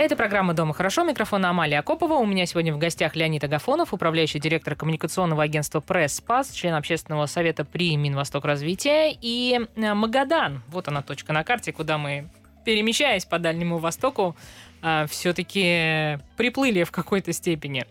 [0.00, 1.04] Это программа «Дома хорошо».
[1.04, 2.14] Микрофон Амалия Акопова.
[2.14, 7.26] У меня сегодня в гостях Леонид Агафонов, управляющий директор коммуникационного агентства «Пресс Спас», член общественного
[7.26, 10.62] совета при Минвосток развития и э, Магадан.
[10.68, 12.28] Вот она точка на карте, куда мы,
[12.64, 14.36] перемещаясь по Дальнему Востоку,
[14.80, 17.84] э, все-таки приплыли в какой-то степени.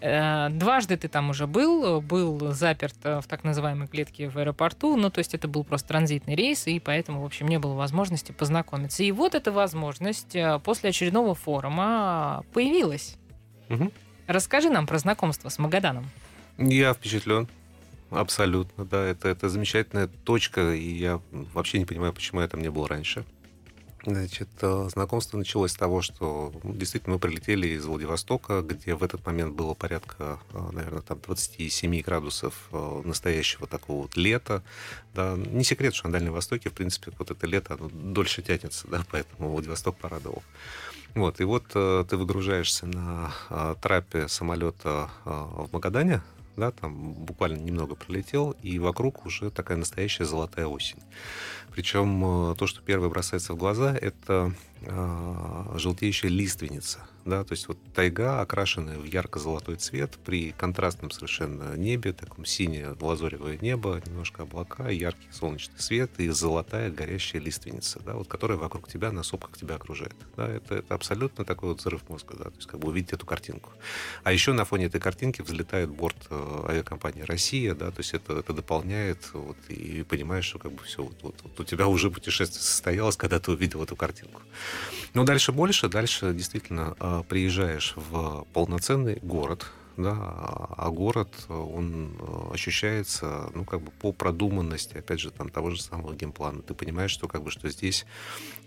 [0.00, 5.10] Э, дважды ты там уже был, был заперт в так называемой клетке в аэропорту, ну,
[5.10, 9.02] то есть это был просто транзитный рейс, и поэтому, в общем, не было возможности познакомиться.
[9.02, 13.16] И вот эта возможность э, после очередного форума появилась.
[13.70, 13.90] Угу.
[14.26, 16.10] Расскажи нам про знакомство с Магаданом.
[16.58, 17.48] Я впечатлен.
[18.10, 19.04] Абсолютно, да.
[19.04, 23.24] Это, это замечательная точка, и я вообще не понимаю, почему я там не был раньше.
[24.06, 29.02] Значит, э, знакомство началось с того, что ну, действительно мы прилетели из Владивостока, где в
[29.02, 34.62] этот момент было порядка, э, наверное, там 27 градусов э, настоящего такого вот лета.
[35.12, 35.34] Да.
[35.36, 39.04] Не секрет, что на Дальнем Востоке, в принципе, вот это лето, оно дольше тянется, да,
[39.10, 40.44] поэтому Владивосток порадовал.
[41.16, 43.32] Вот, и вот ты выгружаешься на
[43.80, 46.20] трапе самолета в Магадане,
[46.56, 50.98] да, там буквально немного пролетел, и вокруг уже такая настоящая золотая осень.
[51.72, 57.78] Причем то, что первое бросается в глаза, это э, желтеющая лиственница– да, то есть вот
[57.94, 64.88] тайга, окрашенная в ярко-золотой цвет, при контрастном совершенно небе, таком синее лазоревое небо, немножко облака,
[64.88, 69.74] яркий солнечный свет и золотая горящая лиственница, да, вот, которая вокруг тебя, на сопках тебя
[69.74, 70.14] окружает.
[70.36, 73.26] Да, это, это абсолютно такой вот взрыв мозга, да, то есть как бы увидеть эту
[73.26, 73.72] картинку.
[74.22, 78.34] А еще на фоне этой картинки взлетает борт э, авиакомпании «Россия», да, то есть это,
[78.38, 82.10] это дополняет, вот, и понимаешь, что как бы все, вот, вот, вот у тебя уже
[82.10, 84.42] путешествие состоялось, когда ты увидел эту картинку.
[85.14, 92.54] Но дальше больше, дальше действительно э, приезжаешь в полноценный город, да, а город, он э,
[92.54, 96.62] ощущается, ну, как бы по продуманности, опять же, там, того же самого геймплана.
[96.62, 98.04] Ты понимаешь, что, как бы, что здесь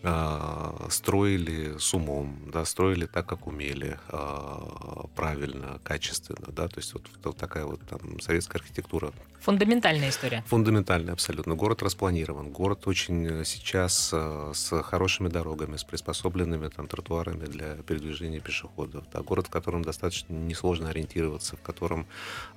[0.02, 6.94] э, строили с умом, да, строили так, как умели, э, правильно, качественно, да, то есть
[6.94, 9.14] вот, вот такая вот там советская архитектура.
[9.42, 10.44] Фундаментальная история.
[10.48, 11.56] Фундаментальная, абсолютно.
[11.56, 18.40] Город распланирован, город очень сейчас э, с хорошими дорогами, с приспособленными там тротуарами для передвижения
[18.40, 22.08] пешеходов, да, город, в котором достаточно несложно ориентироваться ориентироваться, в котором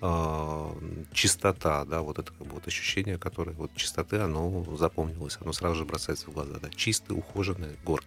[0.01, 5.53] э, чистота, да, вот это как бы вот ощущение, которое вот чистоты, оно запомнилось, оно
[5.53, 8.07] сразу же бросается в глаза, да, чистый, ухоженный город.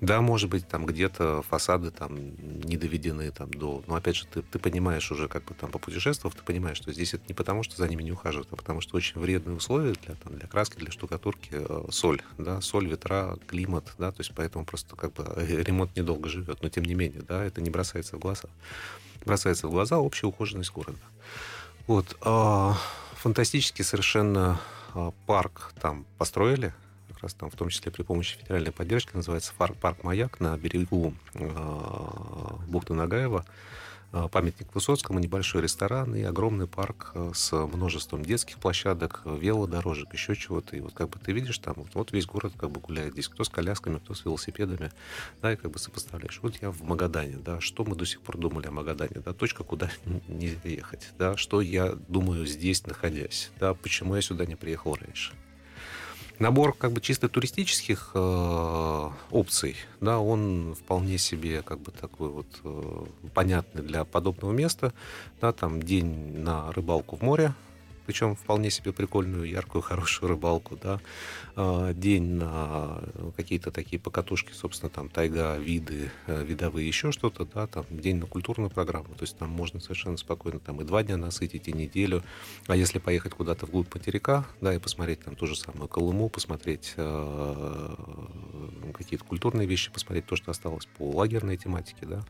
[0.00, 2.16] Да, может быть, там где-то фасады там
[2.66, 3.82] не доведены там до...
[3.86, 6.92] Но опять же, ты, ты понимаешь уже, как бы там по путешествовав, ты понимаешь, что
[6.92, 9.94] здесь это не потому, что за ними не ухаживают, а потому что очень вредные условия
[10.04, 14.32] для, там, для краски, для штукатурки, э, соль, да, соль, ветра, климат, да, то есть
[14.34, 17.70] поэтому просто как бы э, ремонт недолго живет, но тем не менее, да, это не
[17.70, 18.48] бросается в глаза
[19.24, 20.98] бросается в глаза общая ухоженность города.
[21.86, 22.16] Вот.
[22.20, 22.76] А,
[23.14, 24.60] фантастический совершенно
[24.94, 26.72] а, парк там построили,
[27.08, 31.14] как раз там в том числе при помощи федеральной поддержки, называется парк «Маяк» на берегу
[31.34, 33.44] а, бухты Нагаева.
[34.16, 40.36] А, памятник Высоцкому, небольшой ресторан и огромный парк а, с множеством детских площадок, велодорожек, еще
[40.36, 40.76] чего-то.
[40.76, 43.42] И вот как бы ты видишь там, вот весь город как бы гуляет здесь, кто
[43.42, 44.92] с колясками, кто с велосипедами,
[45.42, 46.38] да, и как бы сопоставляешь.
[46.42, 49.64] Вот я в Магадане, да, что мы до сих пор думали о Магадане, да, точка,
[49.64, 49.90] куда
[50.28, 55.32] нельзя ехать, да, что я думаю здесь, находясь, да, почему я сюда не приехал раньше
[56.38, 62.46] набор как бы чисто туристических э, опций, да, он вполне себе как бы такой вот
[62.64, 64.92] э, понятный для подобного места,
[65.40, 67.54] да, там день на рыбалку в море,
[68.06, 71.00] причем вполне себе прикольную, яркую, хорошую рыбалку, да,
[71.56, 73.02] а, день на
[73.36, 78.26] какие-то такие покатушки, собственно, там тайга, виды, э, видовые, еще что-то, да, там день на
[78.26, 82.22] культурную программу, то есть там можно совершенно спокойно там и два дня насытить, и неделю,
[82.66, 86.94] а если поехать куда-то вглубь материка, да, и посмотреть там ту же самую Колыму, посмотреть
[86.96, 87.94] э,
[88.94, 92.24] какие-то культурные вещи, посмотреть то, что осталось по лагерной тематике, да,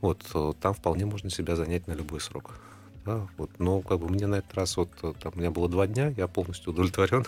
[0.00, 2.60] вот э, там вполне можно себя занять на любой срок.
[3.06, 5.86] Да, вот, но как бы мне на этот раз вот там у меня было два
[5.86, 7.24] дня, я полностью удовлетворен.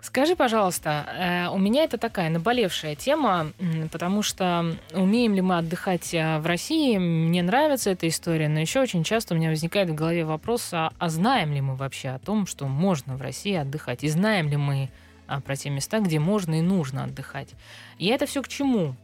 [0.00, 3.52] Скажи, пожалуйста, э, у меня это такая наболевшая тема,
[3.92, 6.98] потому что умеем ли мы отдыхать э, в России?
[6.98, 10.92] Мне нравится эта история, но еще очень часто у меня возникает в голове вопрос, а,
[10.98, 14.02] а знаем ли мы вообще о том, что можно в России отдыхать?
[14.02, 14.90] И знаем ли мы
[15.28, 17.50] а, про те места, где можно и нужно отдыхать?
[17.98, 18.96] И это все к чему?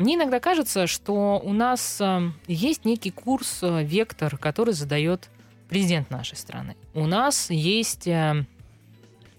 [0.00, 5.28] Мне иногда кажется, что у нас э, есть некий курс, вектор, который задает
[5.68, 6.74] президент нашей страны.
[6.94, 8.08] У нас есть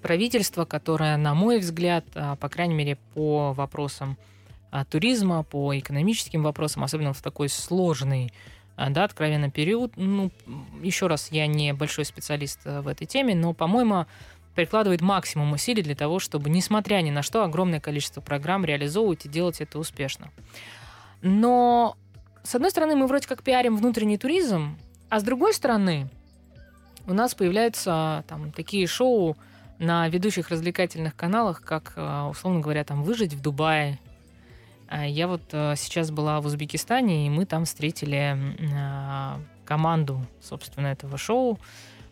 [0.01, 4.17] правительство, которое, на мой взгляд, а, по крайней мере, по вопросам
[4.71, 8.33] а, туризма, по экономическим вопросам, особенно в такой сложный,
[8.75, 10.31] а, да, откровенно период, ну,
[10.81, 14.05] еще раз, я не большой специалист в этой теме, но, по-моему,
[14.55, 19.29] прикладывает максимум усилий для того, чтобы, несмотря ни на что, огромное количество программ реализовывать и
[19.29, 20.29] делать это успешно.
[21.21, 21.95] Но,
[22.43, 24.77] с одной стороны, мы вроде как пиарим внутренний туризм,
[25.09, 26.09] а с другой стороны,
[27.07, 29.35] у нас появляются там такие шоу,
[29.81, 33.99] на ведущих развлекательных каналах, как, э, условно говоря, там «Выжить в Дубае».
[34.87, 40.87] А я вот э, сейчас была в Узбекистане, и мы там встретили э, команду, собственно,
[40.87, 41.57] этого шоу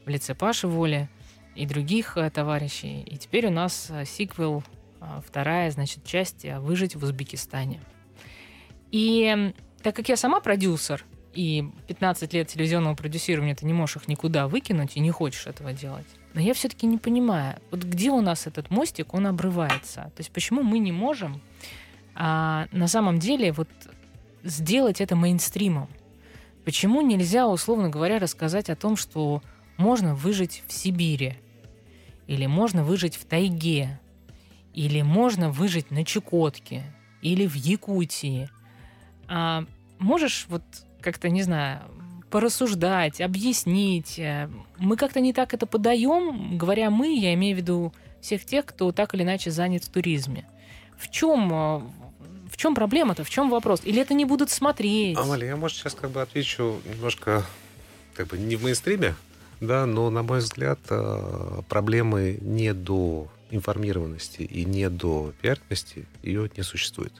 [0.03, 1.07] в лице Паши Воли
[1.55, 3.01] и других товарищей.
[3.01, 4.63] И теперь у нас сиквел,
[5.25, 7.81] вторая, значит, часть «Выжить в Узбекистане».
[8.91, 14.07] И так как я сама продюсер, и 15 лет телевизионного продюсирования ты не можешь их
[14.07, 18.21] никуда выкинуть и не хочешь этого делать, но я все-таки не понимаю, вот где у
[18.21, 20.11] нас этот мостик, он обрывается.
[20.15, 21.41] То есть почему мы не можем
[22.15, 23.69] а, на самом деле вот
[24.43, 25.87] сделать это мейнстримом?
[26.65, 29.41] Почему нельзя, условно говоря, рассказать о том, что
[29.79, 31.37] можно выжить в Сибири,
[32.27, 33.99] или можно выжить в тайге,
[34.73, 36.83] или можно выжить на Чукотке,
[37.21, 38.49] или в Якутии?
[39.27, 39.65] А,
[39.97, 40.63] можешь вот
[41.01, 41.81] как-то, не знаю,
[42.29, 44.19] порассуждать, объяснить.
[44.19, 48.65] Э, мы как-то не так это подаем, говоря мы, я имею в виду всех тех,
[48.65, 50.45] кто так или иначе занят в туризме.
[50.97, 51.81] В чем, э,
[52.51, 53.81] в чем проблема-то, в чем вопрос?
[53.85, 55.17] Или это не будут смотреть?
[55.17, 57.45] Амали, я, может, сейчас как бы отвечу немножко
[58.13, 59.15] как бы не в мейнстриме,
[59.61, 66.49] да, но, на мой взгляд, э, проблемы не до информированности и не до пиарности ее
[66.55, 67.13] не существует.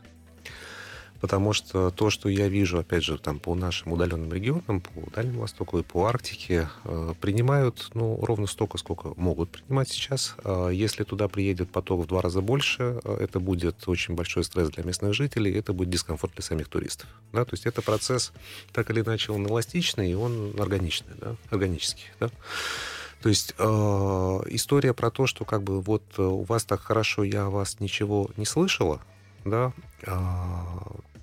[1.21, 5.41] Потому что то, что я вижу, опять же, там по нашим удаленным регионам, по Дальнему
[5.41, 10.35] Востоку и по Арктике, э, принимают ну, ровно столько, сколько могут принимать сейчас.
[10.43, 14.69] А если туда приедет поток в два раза больше, э, это будет очень большой стресс
[14.69, 17.09] для местных жителей, это будет дискомфорт для самих туристов.
[17.33, 17.43] Да?
[17.45, 18.31] То есть это процесс,
[18.71, 21.35] так или иначе, он эластичный, и он органичный, да?
[21.49, 22.05] органический.
[22.19, 22.29] Да?
[23.21, 27.23] То есть э, история про то, что как бы вот э, у вас так хорошо,
[27.23, 29.01] я о вас ничего не слышала,
[29.43, 30.11] да, э,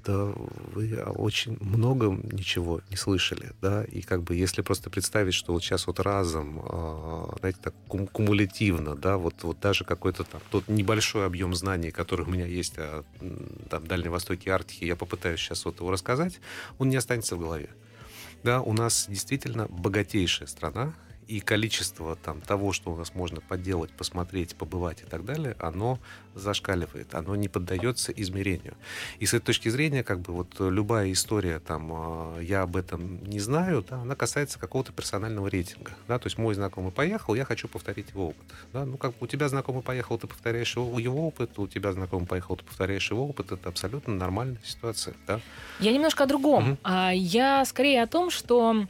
[0.07, 0.33] да
[0.73, 5.63] вы очень много ничего не слышали, да, и как бы если просто представить, что вот
[5.63, 10.69] сейчас вот разом, а, знаете, так кум- кумулятивно, да, вот, вот даже какой-то там тот
[10.69, 13.05] небольшой объем знаний, который у меня есть о
[13.69, 16.41] там, Дальнем Востоке и Арктике, я попытаюсь сейчас вот его рассказать,
[16.79, 17.69] он не останется в голове.
[18.43, 20.95] Да, у нас действительно богатейшая страна,
[21.29, 25.99] и количество там, того, что у нас можно поделать, посмотреть, побывать и так далее, оно
[26.35, 28.75] зашкаливает, оно не поддается измерению.
[29.19, 33.25] И с этой точки зрения, как бы вот любая история, там, а, я об этом
[33.25, 35.93] не знаю, да, она касается какого-то персонального рейтинга.
[36.07, 38.47] Да, то есть мой знакомый поехал, я хочу повторить его опыт.
[38.73, 42.27] Да, ну, как у тебя знакомый поехал, ты повторяешь его, его опыт, у тебя знакомый
[42.27, 45.15] поехал, ты повторяешь его опыт, это абсолютно нормальная ситуация.
[45.27, 45.41] Да?
[45.81, 46.73] Я немножко о другом.
[46.73, 46.79] Угу.
[47.15, 48.87] Я скорее о том, что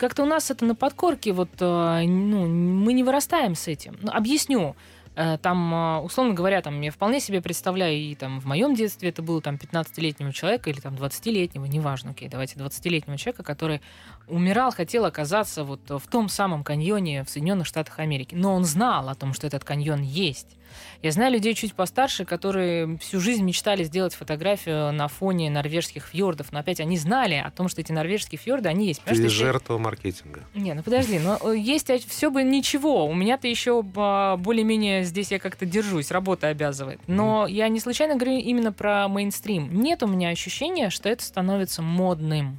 [0.00, 3.98] как-то у нас это на подкорке, вот, э, ну, мы не вырастаем с этим.
[4.00, 4.74] Ну, объясню.
[5.14, 9.10] Э, там, э, условно говоря, там, я вполне себе представляю, и там в моем детстве
[9.10, 13.82] это было там 15-летнего человека или там 20-летнего, неважно, окей, давайте 20-летнего человека, который
[14.26, 18.34] умирал, хотел оказаться вот в том самом каньоне в Соединенных Штатах Америки.
[18.34, 20.56] Но он знал о том, что этот каньон есть.
[21.02, 26.52] Я знаю людей чуть постарше, которые всю жизнь мечтали сделать фотографию на фоне норвежских фьордов,
[26.52, 29.02] но опять они знали о том, что эти норвежские фьорды, они есть.
[29.04, 29.84] Ты жертва если...
[29.84, 30.40] маркетинга.
[30.54, 33.06] Не, ну подожди, но э, есть все бы ничего.
[33.06, 37.00] У меня-то еще а, более-менее здесь я как-то держусь, работа обязывает.
[37.06, 37.52] Но mm.
[37.52, 39.80] я не случайно говорю именно про мейнстрим.
[39.82, 42.58] Нет у меня ощущения, что это становится модным.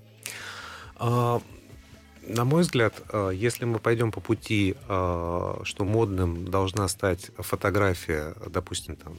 [0.95, 1.41] А,
[2.27, 8.35] На мой взгляд, э, если мы пойдем по пути, э, что модным должна стать фотография,
[8.47, 9.17] допустим, там,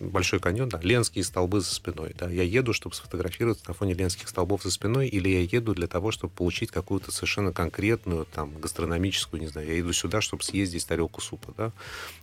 [0.00, 2.14] Большой каньон, да, ленские столбы за спиной.
[2.16, 2.30] Да.
[2.30, 6.12] Я еду, чтобы сфотографироваться на фоне ленских столбов за спиной, или я еду для того,
[6.12, 11.20] чтобы получить какую-то совершенно конкретную, там, гастрономическую, не знаю, я иду сюда, чтобы съездить тарелку
[11.20, 11.52] супа.
[11.56, 11.72] Да.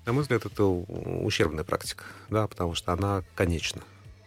[0.05, 3.81] На мой взгляд, это ущербная практика, да, потому что она конечна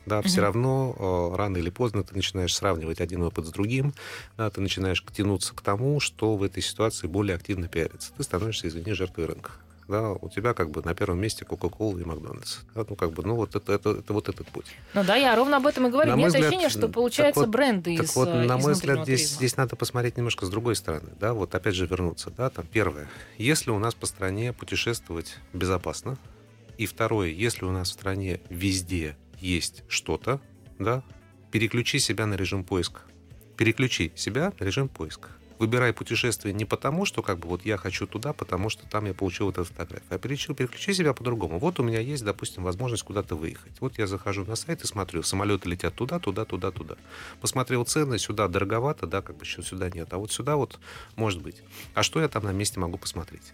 [0.08, 0.28] да, угу.
[0.28, 3.94] все равно э, рано или поздно ты начинаешь сравнивать один опыт с другим,
[4.36, 8.12] да, ты начинаешь тянуться к тому, что в этой ситуации более активно пиарится.
[8.16, 9.52] Ты становишься, извини, жертвой рынка.
[9.88, 12.58] Да, у тебя как бы на первом месте Coca-Cola и Макдональдс.
[12.74, 14.66] Да, ну, как бы, ну, вот это, это, это вот этот путь.
[14.92, 16.10] Ну да, я ровно об этом и говорю.
[16.10, 19.04] На Нет взгляд, ощущения, что получается вот, бренды так из вот, на из мой взгляд,
[19.04, 21.08] здесь, здесь надо посмотреть немножко с другой стороны.
[21.18, 22.30] Да, вот опять же вернуться.
[22.36, 23.08] Да, там, первое.
[23.38, 26.18] Если у нас по стране путешествовать безопасно,
[26.76, 30.40] и второе, если у нас в стране везде есть что-то,
[30.78, 31.02] да,
[31.50, 33.02] переключи себя на режим поиска.
[33.56, 38.06] Переключи себя на режим поиска выбирай путешествие не потому, что как бы вот я хочу
[38.06, 41.58] туда, потому что там я получил вот эту фотографию, а переключи, переключи себя по-другому.
[41.58, 43.72] Вот у меня есть, допустим, возможность куда-то выехать.
[43.80, 46.96] Вот я захожу на сайт и смотрю, самолеты летят туда, туда, туда, туда.
[47.40, 50.78] Посмотрел цены, сюда дороговато, да, как бы еще сюда нет, а вот сюда вот
[51.16, 51.62] может быть.
[51.94, 53.52] А что я там на месте могу посмотреть?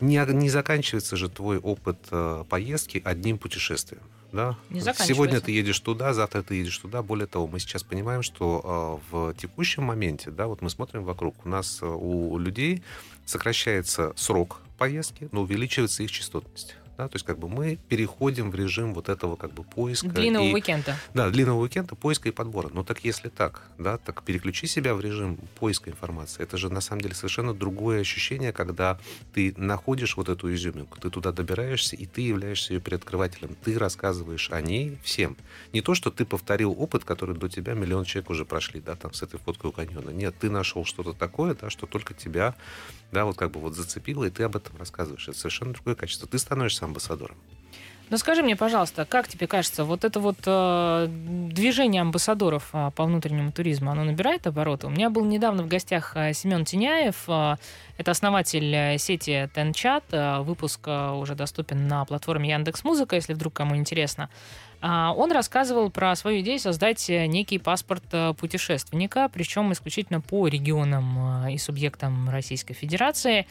[0.00, 4.02] Не, не заканчивается же твой опыт э, поездки одним путешествием.
[4.34, 4.56] Да?
[4.68, 7.02] Не Сегодня ты едешь туда, завтра ты едешь туда.
[7.02, 11.36] Более того, мы сейчас понимаем, что э, в текущем моменте, да, вот мы смотрим вокруг,
[11.46, 12.82] у нас э, у людей
[13.24, 16.74] сокращается срок поездки, но увеличивается их частотность.
[16.96, 20.08] Да, то есть как бы мы переходим в режим вот этого как бы поиска.
[20.08, 20.96] Длинного и, уикенда.
[21.12, 22.70] Да, длинного уикенда, поиска и подбора.
[22.72, 26.42] Ну так если так, да, так переключи себя в режим поиска информации.
[26.42, 28.98] Это же на самом деле совершенно другое ощущение, когда
[29.32, 33.56] ты находишь вот эту изюминку, ты туда добираешься, и ты являешься ее переоткрывателем.
[33.64, 35.36] Ты рассказываешь о ней всем.
[35.72, 39.12] Не то, что ты повторил опыт, который до тебя миллион человек уже прошли, да, там
[39.12, 40.10] с этой фоткой у каньона.
[40.10, 42.54] Нет, ты нашел что-то такое, да, что только тебя,
[43.10, 45.28] да, вот как бы вот зацепило, и ты об этом рассказываешь.
[45.28, 46.28] Это совершенно другое качество.
[46.28, 47.36] Ты становишься амбассадором.
[48.10, 53.04] Ну скажи мне, пожалуйста, как тебе кажется, вот это вот э, движение амбассадоров э, по
[53.04, 54.86] внутреннему туризму, оно набирает обороты?
[54.86, 57.56] У меня был недавно в гостях э, Семен Теняев, э,
[57.96, 63.32] это основатель э, сети Тенчат, э, выпуск э, уже доступен на платформе Яндекс Музыка, если
[63.32, 64.28] вдруг кому интересно.
[64.84, 70.46] Э, он рассказывал про свою идею создать э, некий паспорт э, путешественника, причем исключительно по
[70.46, 73.46] регионам э, и субъектам Российской Федерации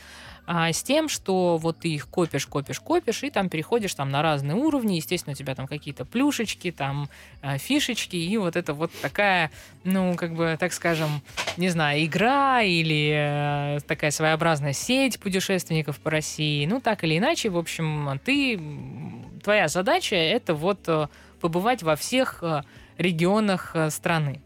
[0.45, 4.21] а, с тем, что вот ты их копишь, копишь, копишь, и там переходишь там на
[4.21, 7.09] разные уровни, естественно, у тебя там какие-то плюшечки, там
[7.41, 9.51] а, фишечки, и вот это вот такая,
[9.85, 11.21] ну, как бы, так скажем,
[11.55, 17.57] не знаю, игра или такая своеобразная сеть путешественников по России, ну, так или иначе, в
[17.57, 18.59] общем, ты,
[19.43, 21.07] твоя задача это вот э,
[21.39, 22.61] побывать во всех э,
[22.97, 24.41] регионах э, страны.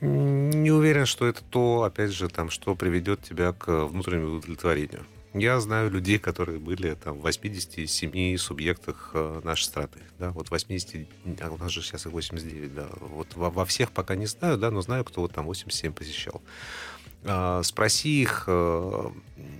[0.00, 5.06] Не уверен, что это то, опять же, там, что приведет тебя к внутреннему удовлетворению.
[5.32, 10.02] Я знаю людей, которые были там в 87 субъектах нашей страны.
[10.18, 11.08] Да, вот 80,
[11.40, 12.88] а у нас же сейчас их 89, да.
[13.00, 16.40] Вот во, во всех пока не знаю, да, но знаю, кто вот там 87 посещал.
[17.24, 18.44] А, спроси их...
[18.46, 19.10] Э,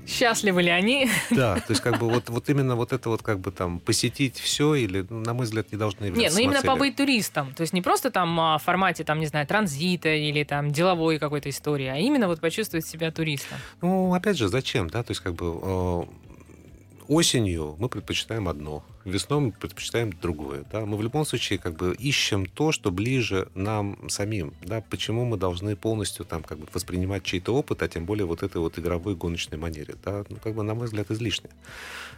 [0.06, 1.08] Счастливы ли они?
[1.30, 4.38] Да, то есть как бы вот, вот именно вот это вот как бы там посетить
[4.38, 7.54] все или, ну, на мой взгляд, не должны Нет, ну именно побыть туристом.
[7.54, 11.18] То есть не просто там а, в формате, там, не знаю, транзита или там деловой
[11.18, 13.56] какой-то истории, а именно вот почувствовать себя туристом.
[13.80, 15.02] Ну, опять же, зачем, да?
[15.02, 16.02] То есть как бы э,
[17.08, 20.64] осенью мы предпочитаем одно, весной мы предпочитаем другое.
[20.72, 20.84] Да?
[20.86, 24.54] Мы в любом случае как бы ищем то, что ближе нам самим.
[24.62, 24.82] Да?
[24.90, 28.58] Почему мы должны полностью там, как бы, воспринимать чей-то опыт, а тем более вот этой
[28.58, 29.94] вот игровой гоночной манере.
[30.04, 30.24] Да?
[30.28, 31.50] Ну, как бы, на мой взгляд, излишне.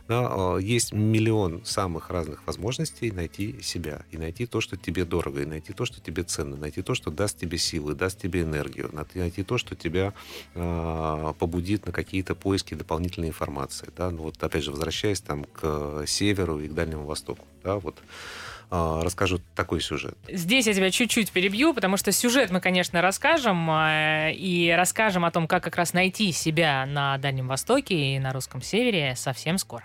[0.09, 0.29] Да?
[0.31, 5.47] А, есть миллион самых разных возможностей найти себя и найти то, что тебе дорого, и
[5.47, 9.43] найти то, что тебе ценно, найти то, что даст тебе силы, даст тебе энергию, найти
[9.43, 10.15] то, что тебя
[10.55, 13.89] э, побудит на какие-то поиски дополнительной информации.
[13.97, 14.11] Да?
[14.11, 17.45] Ну, вот, опять же, возвращаясь там к северу и к Дальнему Востоку.
[17.63, 20.17] Да, вот а, расскажу такой сюжет.
[20.29, 25.31] Здесь я тебя чуть-чуть перебью, потому что сюжет мы, конечно, расскажем, а, и расскажем о
[25.31, 29.85] том, как как раз найти себя на Дальнем Востоке и на Русском Севере совсем скоро.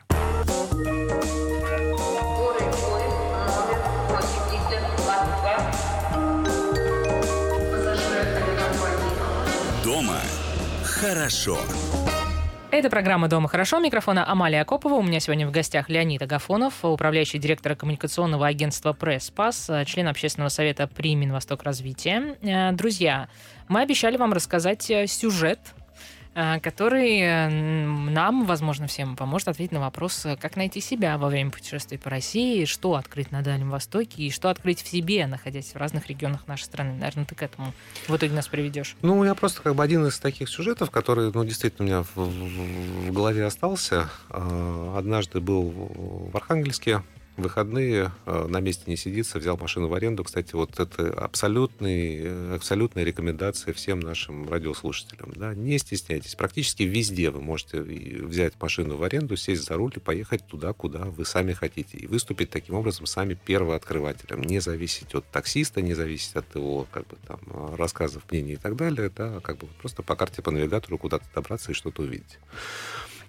[9.84, 10.20] Дома
[10.84, 11.60] хорошо.
[12.72, 13.80] Это программа «Дома хорошо».
[13.80, 14.94] Микрофона Амалия Акопова.
[14.94, 20.88] У меня сегодня в гостях Леонид Агафонов, управляющий директор коммуникационного агентства «Пресс-пас», член общественного совета
[20.88, 22.38] при Минвосток развития.
[22.42, 23.28] Э, друзья,
[23.68, 25.81] мы обещали вам рассказать э, сюжет э,
[26.34, 31.52] который э, нам, возможно, всем поможет ответить на вопрос, э, как найти себя во время
[31.52, 35.76] путешествий по России, что открыть на Дальнем Востоке и что открыть в себе, находясь в
[35.76, 36.94] разных регионах нашей страны.
[36.94, 37.74] Наверное, ты к этому
[38.08, 38.96] в итоге нас приведешь.
[39.02, 42.16] Ну, я просто как бы один из таких сюжетов, который, ну, действительно у меня в,
[42.16, 44.10] в, в голове остался.
[44.30, 45.64] Однажды был
[46.32, 47.04] в Архангельске,
[47.42, 50.24] выходные э, на месте не сидится, взял машину в аренду.
[50.24, 55.34] Кстати, вот это абсолютный, э, абсолютная рекомендация всем нашим радиослушателям.
[55.36, 55.54] Да?
[55.54, 56.36] Не стесняйтесь.
[56.36, 61.06] Практически везде вы можете взять машину в аренду, сесть за руль и поехать туда, куда
[61.06, 61.98] вы сами хотите.
[61.98, 64.42] И выступить таким образом сами первооткрывателем.
[64.42, 67.40] Не зависеть от таксиста, не зависеть от его как бы, там,
[67.76, 69.12] рассказов, мнений и так далее.
[69.16, 69.40] Да?
[69.42, 72.40] Как бы просто по карте, по навигатору куда-то добраться и что-то увидеть.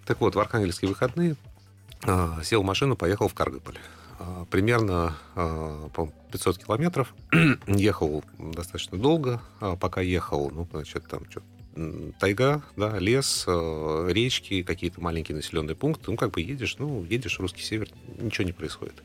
[0.06, 1.36] Так вот, в архангельские выходные
[2.04, 3.78] а, сел в машину, поехал в Каргополь.
[4.24, 7.14] А, примерно 500 а, километров.
[7.66, 9.40] ехал достаточно долго.
[9.80, 11.42] Пока ехал, ну, значит, там что
[12.18, 16.10] тайга, да, лес, речки, какие-то маленькие населенные пункты.
[16.10, 17.88] Ну, как бы едешь, ну, едешь русский север,
[18.20, 19.02] ничего не происходит.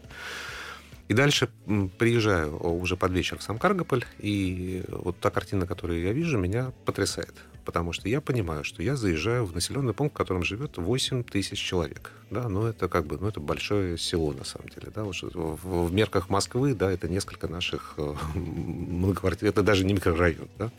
[1.08, 1.50] И дальше
[1.98, 6.74] приезжаю уже под вечер в сам Каргополь, и вот та картина, которую я вижу, меня
[6.84, 7.34] потрясает.
[7.68, 11.60] Потому что я понимаю, что я заезжаю в населенный пункт, в котором живет 8 тысяч
[11.60, 12.12] человек.
[12.32, 14.90] Да, ну это как бы, ну это большое село на самом деле.
[14.96, 20.48] Да, в, в мерках Москвы, да, это несколько наших э, многоквартир, это даже не микрорайон,
[20.58, 20.72] да.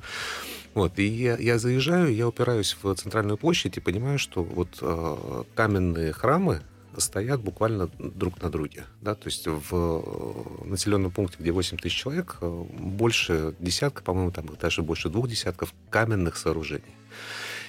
[0.73, 5.43] Вот, и я, я заезжаю, я упираюсь в центральную площадь и понимаю, что вот э,
[5.55, 6.63] каменные храмы,
[6.99, 8.85] стоят буквально друг на друге.
[9.01, 9.15] Да?
[9.15, 14.47] То есть в э, населенном пункте, где 8 тысяч человек, э, больше десятка, по-моему, там
[14.61, 16.98] даже больше двух десятков каменных сооружений.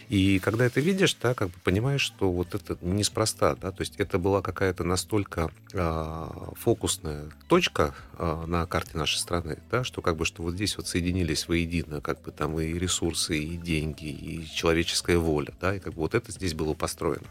[0.10, 3.93] И когда это видишь, да, как бы понимаешь, что вот это неспроста, да, то есть
[3.97, 6.28] это была какая-то настолько э,
[6.60, 10.88] фокусная точка э, на карте нашей страны, да, что как бы что вот здесь вот
[10.88, 15.93] соединились воедино как бы там и ресурсы, и деньги, и человеческая воля, да, и как
[15.93, 17.28] бы вот это здесь было построено.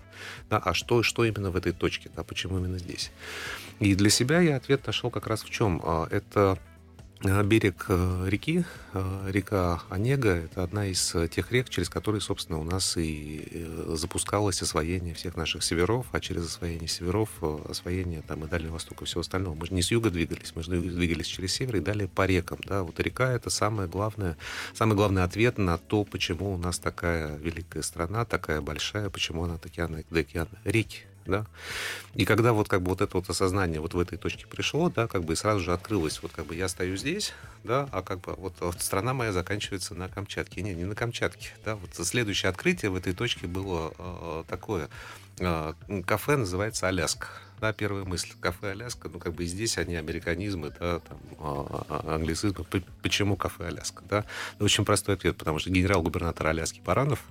[0.49, 3.11] Да, а что, что именно в этой точке, да, почему именно здесь?
[3.81, 5.81] И для себя я ответ нашел как раз в чем.
[5.85, 6.59] А, это
[7.21, 8.65] берег э, реки,
[8.95, 14.63] э, река Онега, это одна из тех рек, через которые, собственно, у нас и запускалось
[14.63, 17.31] освоение всех наших северов, а через освоение северов
[17.69, 19.55] освоение там и Дальнего Востока и всего остального.
[19.55, 22.59] Мы же не с юга двигались, мы же двигались через север и далее по рекам.
[22.65, 22.83] Да?
[22.83, 24.37] Вот река— это самое главное,
[24.75, 29.55] самый главный ответ на то, почему у нас такая великая страна, такая большая, почему она
[29.55, 30.51] океана до океана.
[30.65, 31.47] Реки да.
[32.15, 35.07] И когда вот как бы вот это вот осознание вот в этой точке пришло, да,
[35.07, 38.21] как бы и сразу же открылось, вот как бы я стою здесь, да, а как
[38.21, 40.63] бы вот, вот страна моя заканчивается на Камчатке.
[40.63, 44.89] Не, не на Камчатке, да, вот следующее открытие в этой точке было э, такое.
[45.39, 45.75] Э,
[46.07, 47.29] кафе называется «Аляска».
[47.61, 48.31] Да, первая мысль.
[48.41, 52.65] Кафе «Аляска», ну, как бы и здесь они американизмы, да, там, э, англицизмы.
[53.03, 54.25] Почему кафе «Аляска», да?
[54.59, 57.23] Ну, очень простой ответ, потому что генерал-губернатор Аляски Паранов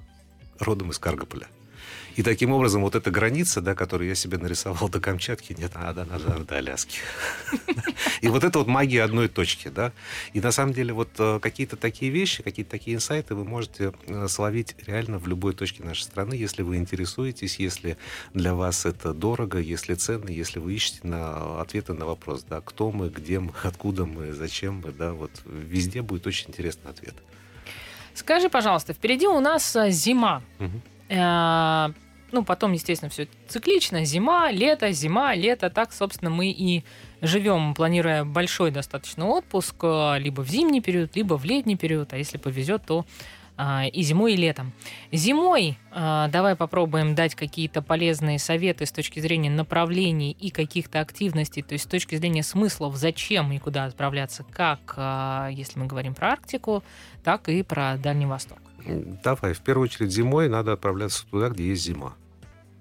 [0.59, 1.47] родом из Каргополя.
[2.15, 6.05] И таким образом вот эта граница, да, которую я себе нарисовал до Камчатки, нет, надо,
[6.05, 6.99] надо до Аляски.
[8.21, 9.91] И вот это вот магия одной точки, да.
[10.33, 14.27] И на самом деле вот э, какие-то такие вещи, какие-то такие инсайты вы можете э,
[14.27, 17.97] словить реально в любой точке нашей страны, если вы интересуетесь, если
[18.33, 22.91] для вас это дорого, если ценно, если вы ищете на ответы на вопрос, да, кто
[22.91, 27.15] мы, где мы, откуда мы, зачем мы, да, вот везде будет очень интересный ответ.
[28.13, 30.41] Скажи, пожалуйста, впереди у нас э, зима.
[30.59, 30.81] Угу.
[31.09, 34.03] Ну, потом, естественно, все циклично.
[34.03, 35.69] Зима, лето, зима, лето.
[35.69, 36.83] Так, собственно, мы и
[37.21, 42.17] живем, планируя большой достаточно отпуск, э, либо в зимний период, либо в летний период, а
[42.17, 43.05] если повезет, то
[43.59, 44.71] а, и зимой, и летом.
[45.11, 51.73] Зимой давай попробуем дать какие-то полезные советы с точки зрения направлений и каких-то активностей, то
[51.73, 54.93] есть с точки зрения смыслов, зачем и куда отправляться, как,
[55.51, 56.83] если мы говорим про Арктику,
[57.23, 58.59] так и про Дальний Восток.
[59.23, 62.13] Давай, в первую очередь зимой надо отправляться туда, где есть зима.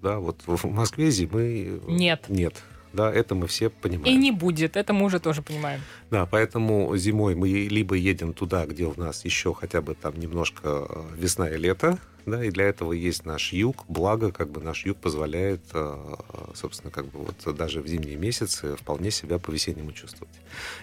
[0.03, 2.27] Да, вот в Москве зимы нет.
[2.29, 2.63] Нет.
[2.93, 4.07] Да, это мы все понимаем.
[4.07, 5.83] И не будет, это мы уже тоже понимаем.
[6.11, 10.87] Да, поэтому зимой мы либо едем туда, где у нас еще хотя бы там немножко
[10.89, 14.87] э, весна и лето, да, и для этого есть наш юг, благо, как бы наш
[14.87, 16.15] юг позволяет, э,
[16.55, 20.35] собственно, как бы вот даже в зимние месяцы вполне себя по-весеннему чувствовать.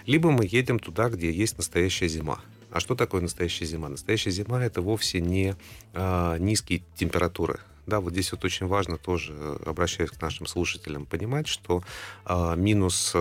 [0.06, 2.38] Либо мы едем туда, где есть настоящая зима.
[2.74, 3.88] А что такое настоящая зима?
[3.88, 5.54] Настоящая зима это вовсе не
[5.92, 7.60] э, низкие температуры.
[7.86, 11.84] Да, вот здесь вот очень важно тоже, э, обращаясь к нашим слушателям, понимать, что
[12.26, 13.14] э, минус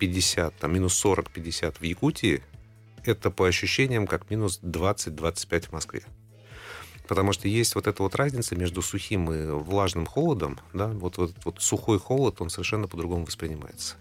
[0.00, 2.42] 50, там, минус 40-50 в Якутии
[3.04, 6.02] это по ощущениям как минус 20-25 в Москве.
[7.06, 11.34] Потому что есть вот эта вот разница между сухим и влажным холодом, да, вот, вот
[11.44, 13.94] вот сухой холод, он совершенно по-другому воспринимается.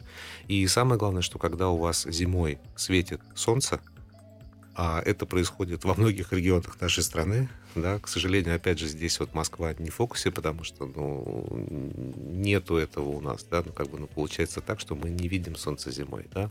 [0.47, 3.79] И самое главное, что когда у вас зимой светит солнце,
[4.77, 9.33] а это происходит во многих регионах нашей страны, Да, к сожалению, опять же, здесь вот
[9.33, 11.47] Москва не в фокусе, потому что ну,
[12.31, 13.45] нету этого у нас.
[13.49, 13.63] Да?
[13.65, 16.25] Ну, как бы, ну, получается так, что мы не видим солнце зимой.
[16.33, 16.49] Да?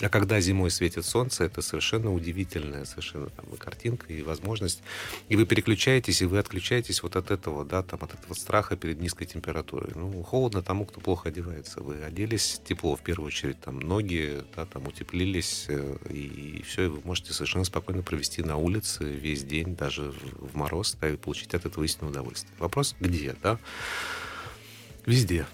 [0.00, 4.82] А когда зимой светит солнце, это совершенно удивительная совершенно там, и картинка, и возможность.
[5.28, 9.00] И вы переключаетесь, и вы отключаетесь вот от этого, да, там, от этого страха перед
[9.00, 9.92] низкой температурой.
[9.94, 11.80] Ну, холодно тому, кто плохо одевается.
[11.80, 16.84] Вы оделись тепло, в первую очередь, там, ноги, да, там, утеплились, э, и, и все,
[16.86, 21.54] и вы можете совершенно спокойно провести на улице весь день, даже в мороз, и получить
[21.54, 22.52] от этого истинное удовольствие.
[22.58, 23.58] Вопрос где, да?
[25.04, 25.46] Везде.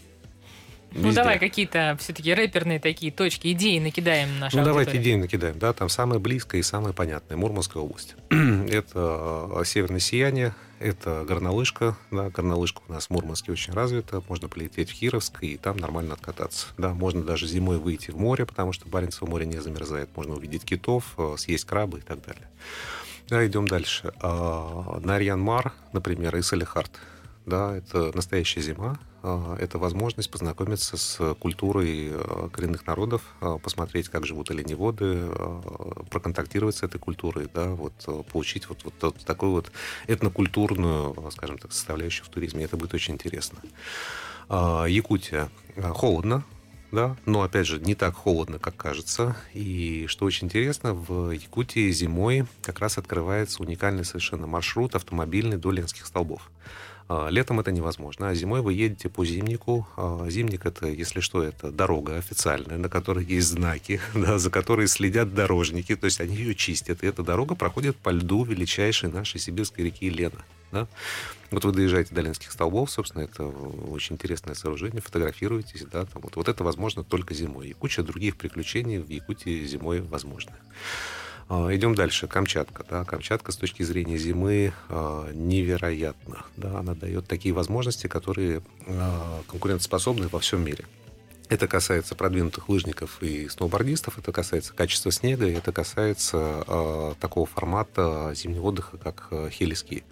[0.94, 1.14] Ну, Везде.
[1.14, 5.58] давай какие-то все-таки рэперные такие точки, идеи накидаем нашей Ну, давайте идеи накидаем.
[5.58, 7.36] Да, там самое близкое и самое понятное.
[7.36, 8.14] Мурманская область.
[8.30, 11.96] это э, северное сияние, это горнолыжка.
[12.10, 14.22] Да, горнолыжка у нас в Мурманске очень развита.
[14.28, 16.66] Можно полететь в Хировск и там нормально откататься.
[16.76, 20.10] Да, можно даже зимой выйти в море, потому что Баренцево море не замерзает.
[20.14, 22.48] Можно увидеть китов, э, съесть крабы и так далее.
[23.32, 24.12] Да, идем дальше.
[24.20, 26.90] А, Нарьян-Мар, например, и Салихард.
[27.46, 28.98] Да, это настоящая зима.
[29.22, 33.22] А, это возможность познакомиться с культурой а, коренных народов,
[33.62, 35.30] посмотреть, как живут оленеводы,
[36.10, 37.94] проконтактировать с этой культурой, да, вот,
[38.30, 39.72] получить вот, вот, вот такую вот
[40.08, 42.64] этнокультурную, скажем так, составляющую в туризме.
[42.64, 43.60] Это будет очень интересно.
[44.50, 45.48] Якутия.
[45.80, 46.44] Холодно,
[46.92, 49.34] да, но опять же не так холодно, как кажется.
[49.54, 55.70] И что очень интересно, в Якутии зимой как раз открывается уникальный совершенно маршрут автомобильный до
[55.70, 56.50] Ленских столбов.
[57.08, 59.88] А, летом это невозможно, а зимой вы едете по зимнику.
[59.96, 64.86] А, зимник это, если что, это дорога официальная, на которой есть знаки, да, за которые
[64.86, 67.02] следят дорожники, то есть они ее чистят.
[67.02, 70.44] И эта дорога проходит по льду величайшей нашей сибирской реки Лена.
[70.70, 70.86] Да?
[71.52, 76.36] Вот вы доезжаете до Ленских столбов, собственно, это очень интересное сооружение, фотографируетесь, да, там, вот,
[76.36, 77.68] вот это возможно только зимой.
[77.68, 80.52] И куча других приключений в Якутии зимой возможны.
[81.50, 82.26] А, идем дальше.
[82.26, 82.84] Камчатка.
[82.88, 83.04] Да.
[83.04, 86.46] Камчатка с точки зрения зимы а, невероятно.
[86.56, 86.78] Да.
[86.78, 90.86] Она дает такие возможности, которые а, конкурентоспособны во всем мире.
[91.48, 98.32] Это касается продвинутых лыжников и сноубордистов, это касается качества снега, это касается э, такого формата
[98.34, 100.04] зимнего отдыха, как э, хелиски.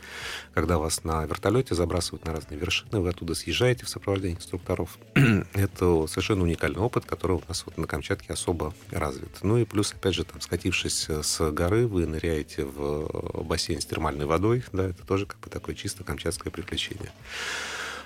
[0.52, 4.98] Когда вас на вертолете забрасывают на разные вершины, вы оттуда съезжаете в сопровождении инструкторов.
[5.54, 9.38] это совершенно уникальный опыт, который у нас вот на Камчатке особо развит.
[9.42, 14.26] Ну и плюс, опять же, там, скатившись с горы, вы ныряете в бассейн с термальной
[14.26, 17.12] водой, да, это тоже как бы такое чисто камчатское приключение.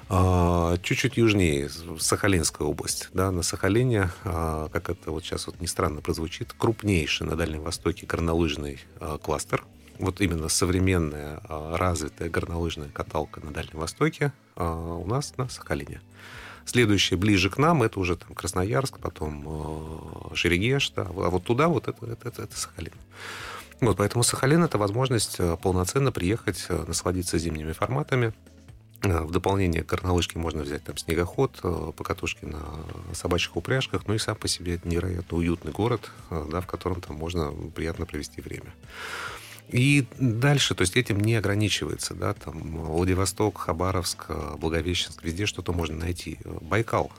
[0.08, 3.08] А, чуть-чуть южнее, Сахалинская область.
[3.12, 7.62] Да, на Сахалине, а, как это вот сейчас вот не странно прозвучит, крупнейший на Дальнем
[7.62, 9.64] Востоке горнолыжный а, кластер.
[9.98, 16.00] Вот именно современная развитая горнолыжная каталка на Дальнем Востоке у нас на Сахалине.
[16.64, 21.86] Следующее ближе к нам, это уже там Красноярск, потом Шерегеш, да, а вот туда вот
[21.86, 22.94] это, это, это, это Сахалин.
[23.80, 28.34] Вот, поэтому Сахалин– это возможность полноценно приехать, насладиться зимними форматами,
[29.04, 32.62] в дополнение к горнолыжке можно взять там снегоход, э, покатушки на
[33.12, 37.16] собачьих упряжках, ну и сам по себе невероятно уютный город, э, да, в котором там
[37.16, 38.74] можно приятно провести время.
[39.68, 44.26] И дальше, то есть этим не ограничивается, да, там Владивосток, Хабаровск,
[44.58, 46.38] Благовещенск, везде что-то можно найти.
[46.44, 47.10] Байкал,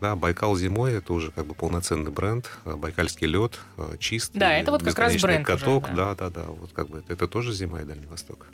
[0.00, 3.58] да, Байкал зимой это уже как бы полноценный бренд, байкальский лед,
[4.00, 4.38] чистый.
[4.38, 6.14] Да, это вот как раз бренд каток, уже, да.
[6.16, 8.46] да, да, да, вот как бы это, это тоже зима и Дальний Восток.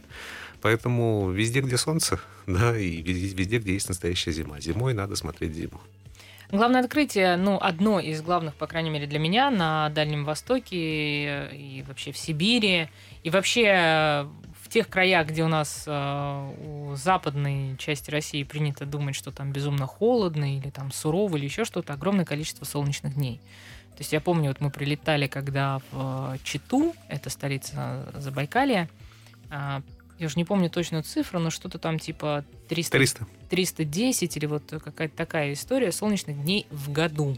[0.61, 4.61] Поэтому везде, где солнце, да, и везде, где есть настоящая зима.
[4.61, 5.81] Зимой надо смотреть зиму.
[6.51, 11.85] Главное открытие, ну, одно из главных, по крайней мере, для меня на Дальнем Востоке и
[11.87, 12.89] вообще в Сибири,
[13.23, 14.27] и вообще
[14.63, 19.53] в тех краях, где у нас э, у западной части России принято думать, что там
[19.53, 23.41] безумно холодно или там сурово или еще что-то, огромное количество солнечных дней.
[23.93, 28.89] То есть я помню, вот мы прилетали, когда в Читу, это столица Забайкалья,
[29.51, 29.83] а,
[30.19, 33.27] я уже не помню точную цифру, но что-то там типа 300, 300.
[33.51, 37.37] 310 или вот какая-то такая история солнечных дней в году.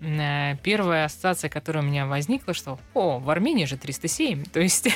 [0.00, 4.88] Э, первая ассоциация, которая у меня возникла, что, о, в Армении же 307, то есть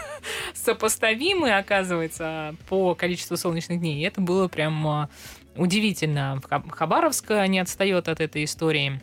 [0.54, 4.00] сопоставимы, оказывается, по количеству солнечных дней.
[4.00, 5.08] И это было прям а,
[5.56, 6.40] удивительно.
[6.70, 9.00] Хабаровск не отстает от этой истории.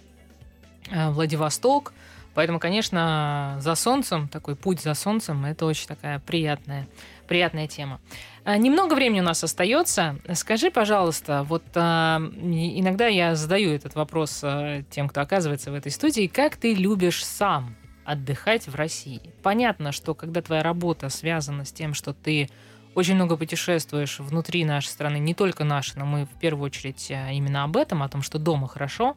[0.91, 1.93] Э, Владивосток.
[2.34, 6.86] Поэтому, конечно, за солнцем, такой путь за солнцем, это очень такая приятная
[7.28, 8.00] приятная тема.
[8.44, 10.18] А, немного времени у нас остается.
[10.34, 15.92] Скажи, пожалуйста, вот а, иногда я задаю этот вопрос а, тем, кто оказывается в этой
[15.92, 19.34] студии, как ты любишь сам отдыхать в России?
[19.42, 22.50] Понятно, что когда твоя работа связана с тем, что ты
[22.94, 27.64] очень много путешествуешь внутри нашей страны, не только нашей, но мы в первую очередь именно
[27.64, 29.16] об этом, о том, что дома хорошо,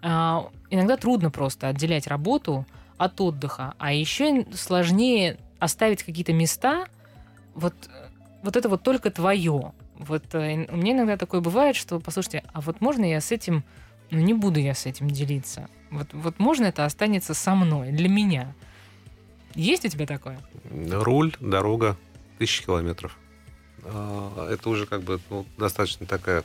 [0.00, 2.64] иногда трудно просто отделять работу
[2.96, 6.86] от отдыха, а еще сложнее оставить какие-то места,
[7.54, 7.74] вот
[8.42, 9.72] вот это вот только твое.
[9.98, 13.64] Вот э, у меня иногда такое бывает, что, послушайте, а вот можно я с этим,
[14.10, 15.68] ну не буду я с этим делиться.
[15.90, 18.54] Вот, вот можно это останется со мной, для меня.
[19.54, 20.40] Есть у тебя такое?
[20.90, 21.96] Руль, дорога,
[22.38, 23.18] тысячи километров.
[23.84, 26.44] А, это уже как бы ну, достаточно такая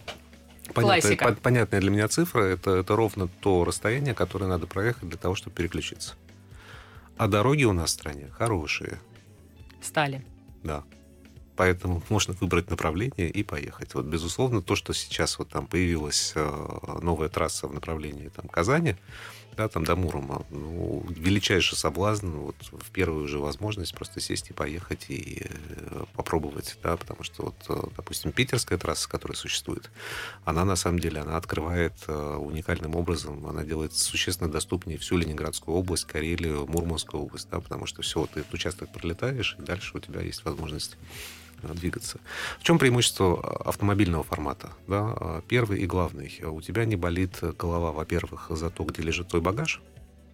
[0.74, 2.42] понятная, по, понятная для меня цифра.
[2.42, 6.16] Это, это ровно то расстояние, которое надо проехать для того, чтобы переключиться.
[7.18, 9.00] А дороги у нас в стране хорошие.
[9.82, 10.26] Стали.
[10.64, 10.84] Да.
[11.56, 13.94] Поэтому можно выбрать направление и поехать.
[13.96, 18.96] Вот, безусловно, то, что сейчас вот там появилась э, новая трасса в направлении там, Казани,
[19.56, 24.54] да, там до Мурома, ну, величайший соблазн вот в первую же возможность просто сесть и
[24.54, 29.90] поехать и э, попробовать, да, потому что вот, э, допустим, питерская трасса, которая существует,
[30.44, 36.04] она на самом деле, она открывает уникальным образом, она делает существенно доступнее всю Ленинградскую область,
[36.04, 40.20] Карелию, Мурманскую область, да, потому что все, ты этот участок пролетаешь, и дальше у тебя
[40.20, 40.98] есть возможность
[41.74, 42.20] двигаться.
[42.60, 44.72] В чем преимущество автомобильного формата?
[44.88, 45.42] Да?
[45.48, 46.32] Первый и главный.
[46.44, 49.82] У тебя не болит голова, во-первых, за то, где лежит твой багаж.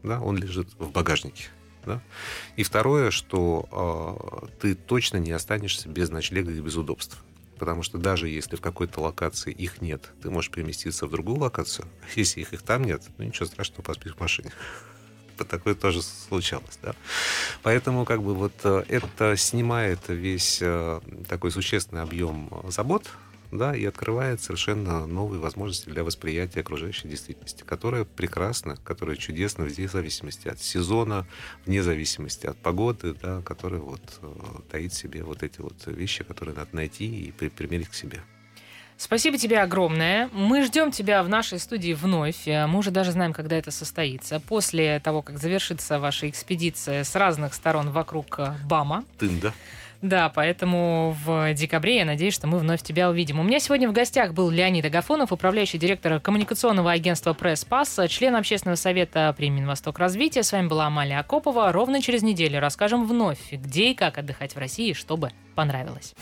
[0.04, 0.20] Да?
[0.22, 1.46] Он лежит в багажнике.
[1.86, 2.02] Да?
[2.56, 3.68] И второе, что
[4.42, 7.24] э, ты точно не останешься без ночлега и без удобств.
[7.58, 11.88] Потому что даже если в какой-то локации их нет, ты можешь переместиться в другую локацию.
[12.16, 14.52] Если их, их там нет, ну ничего страшного, поспишь в машине
[15.44, 16.96] такое тоже случалось, да.
[17.64, 23.10] Поэтому как бы вот э, это снимает весь э, такой существенный объем забот,
[23.52, 29.88] да, и открывает совершенно новые возможности для восприятия окружающей действительности, которая прекрасна, которая чудесна вне
[29.88, 31.28] зависимости от сезона,
[31.66, 34.34] вне зависимости от погоды, да, которая вот э,
[34.72, 38.22] таит в себе вот эти вот вещи, которые надо найти и примерить к себе.
[39.02, 40.30] Спасибо тебе огромное.
[40.32, 42.48] Мы ждем тебя в нашей студии вновь.
[42.48, 44.40] Э, мы уже даже знаем, когда это состоится.
[44.40, 49.04] После того, как завершится ваша экспедиция с разных сторон вокруг э, БАМа.
[49.18, 49.54] Тында.
[50.04, 53.40] Да, поэтому в декабре я надеюсь, что мы вновь тебя увидим.
[53.40, 58.36] У меня сегодня в гостях был Леонид Агафонов, управляющий директор коммуникационного агентства «Пресс Пас», член
[58.36, 60.44] общественного совета при Минвосток развития.
[60.44, 61.72] С вами была Амалия Акопова.
[61.72, 66.14] Ровно через неделю расскажем вновь, где и как отдыхать в России, чтобы понравилось.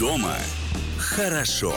[0.00, 0.34] Дома
[1.08, 1.74] хорошо.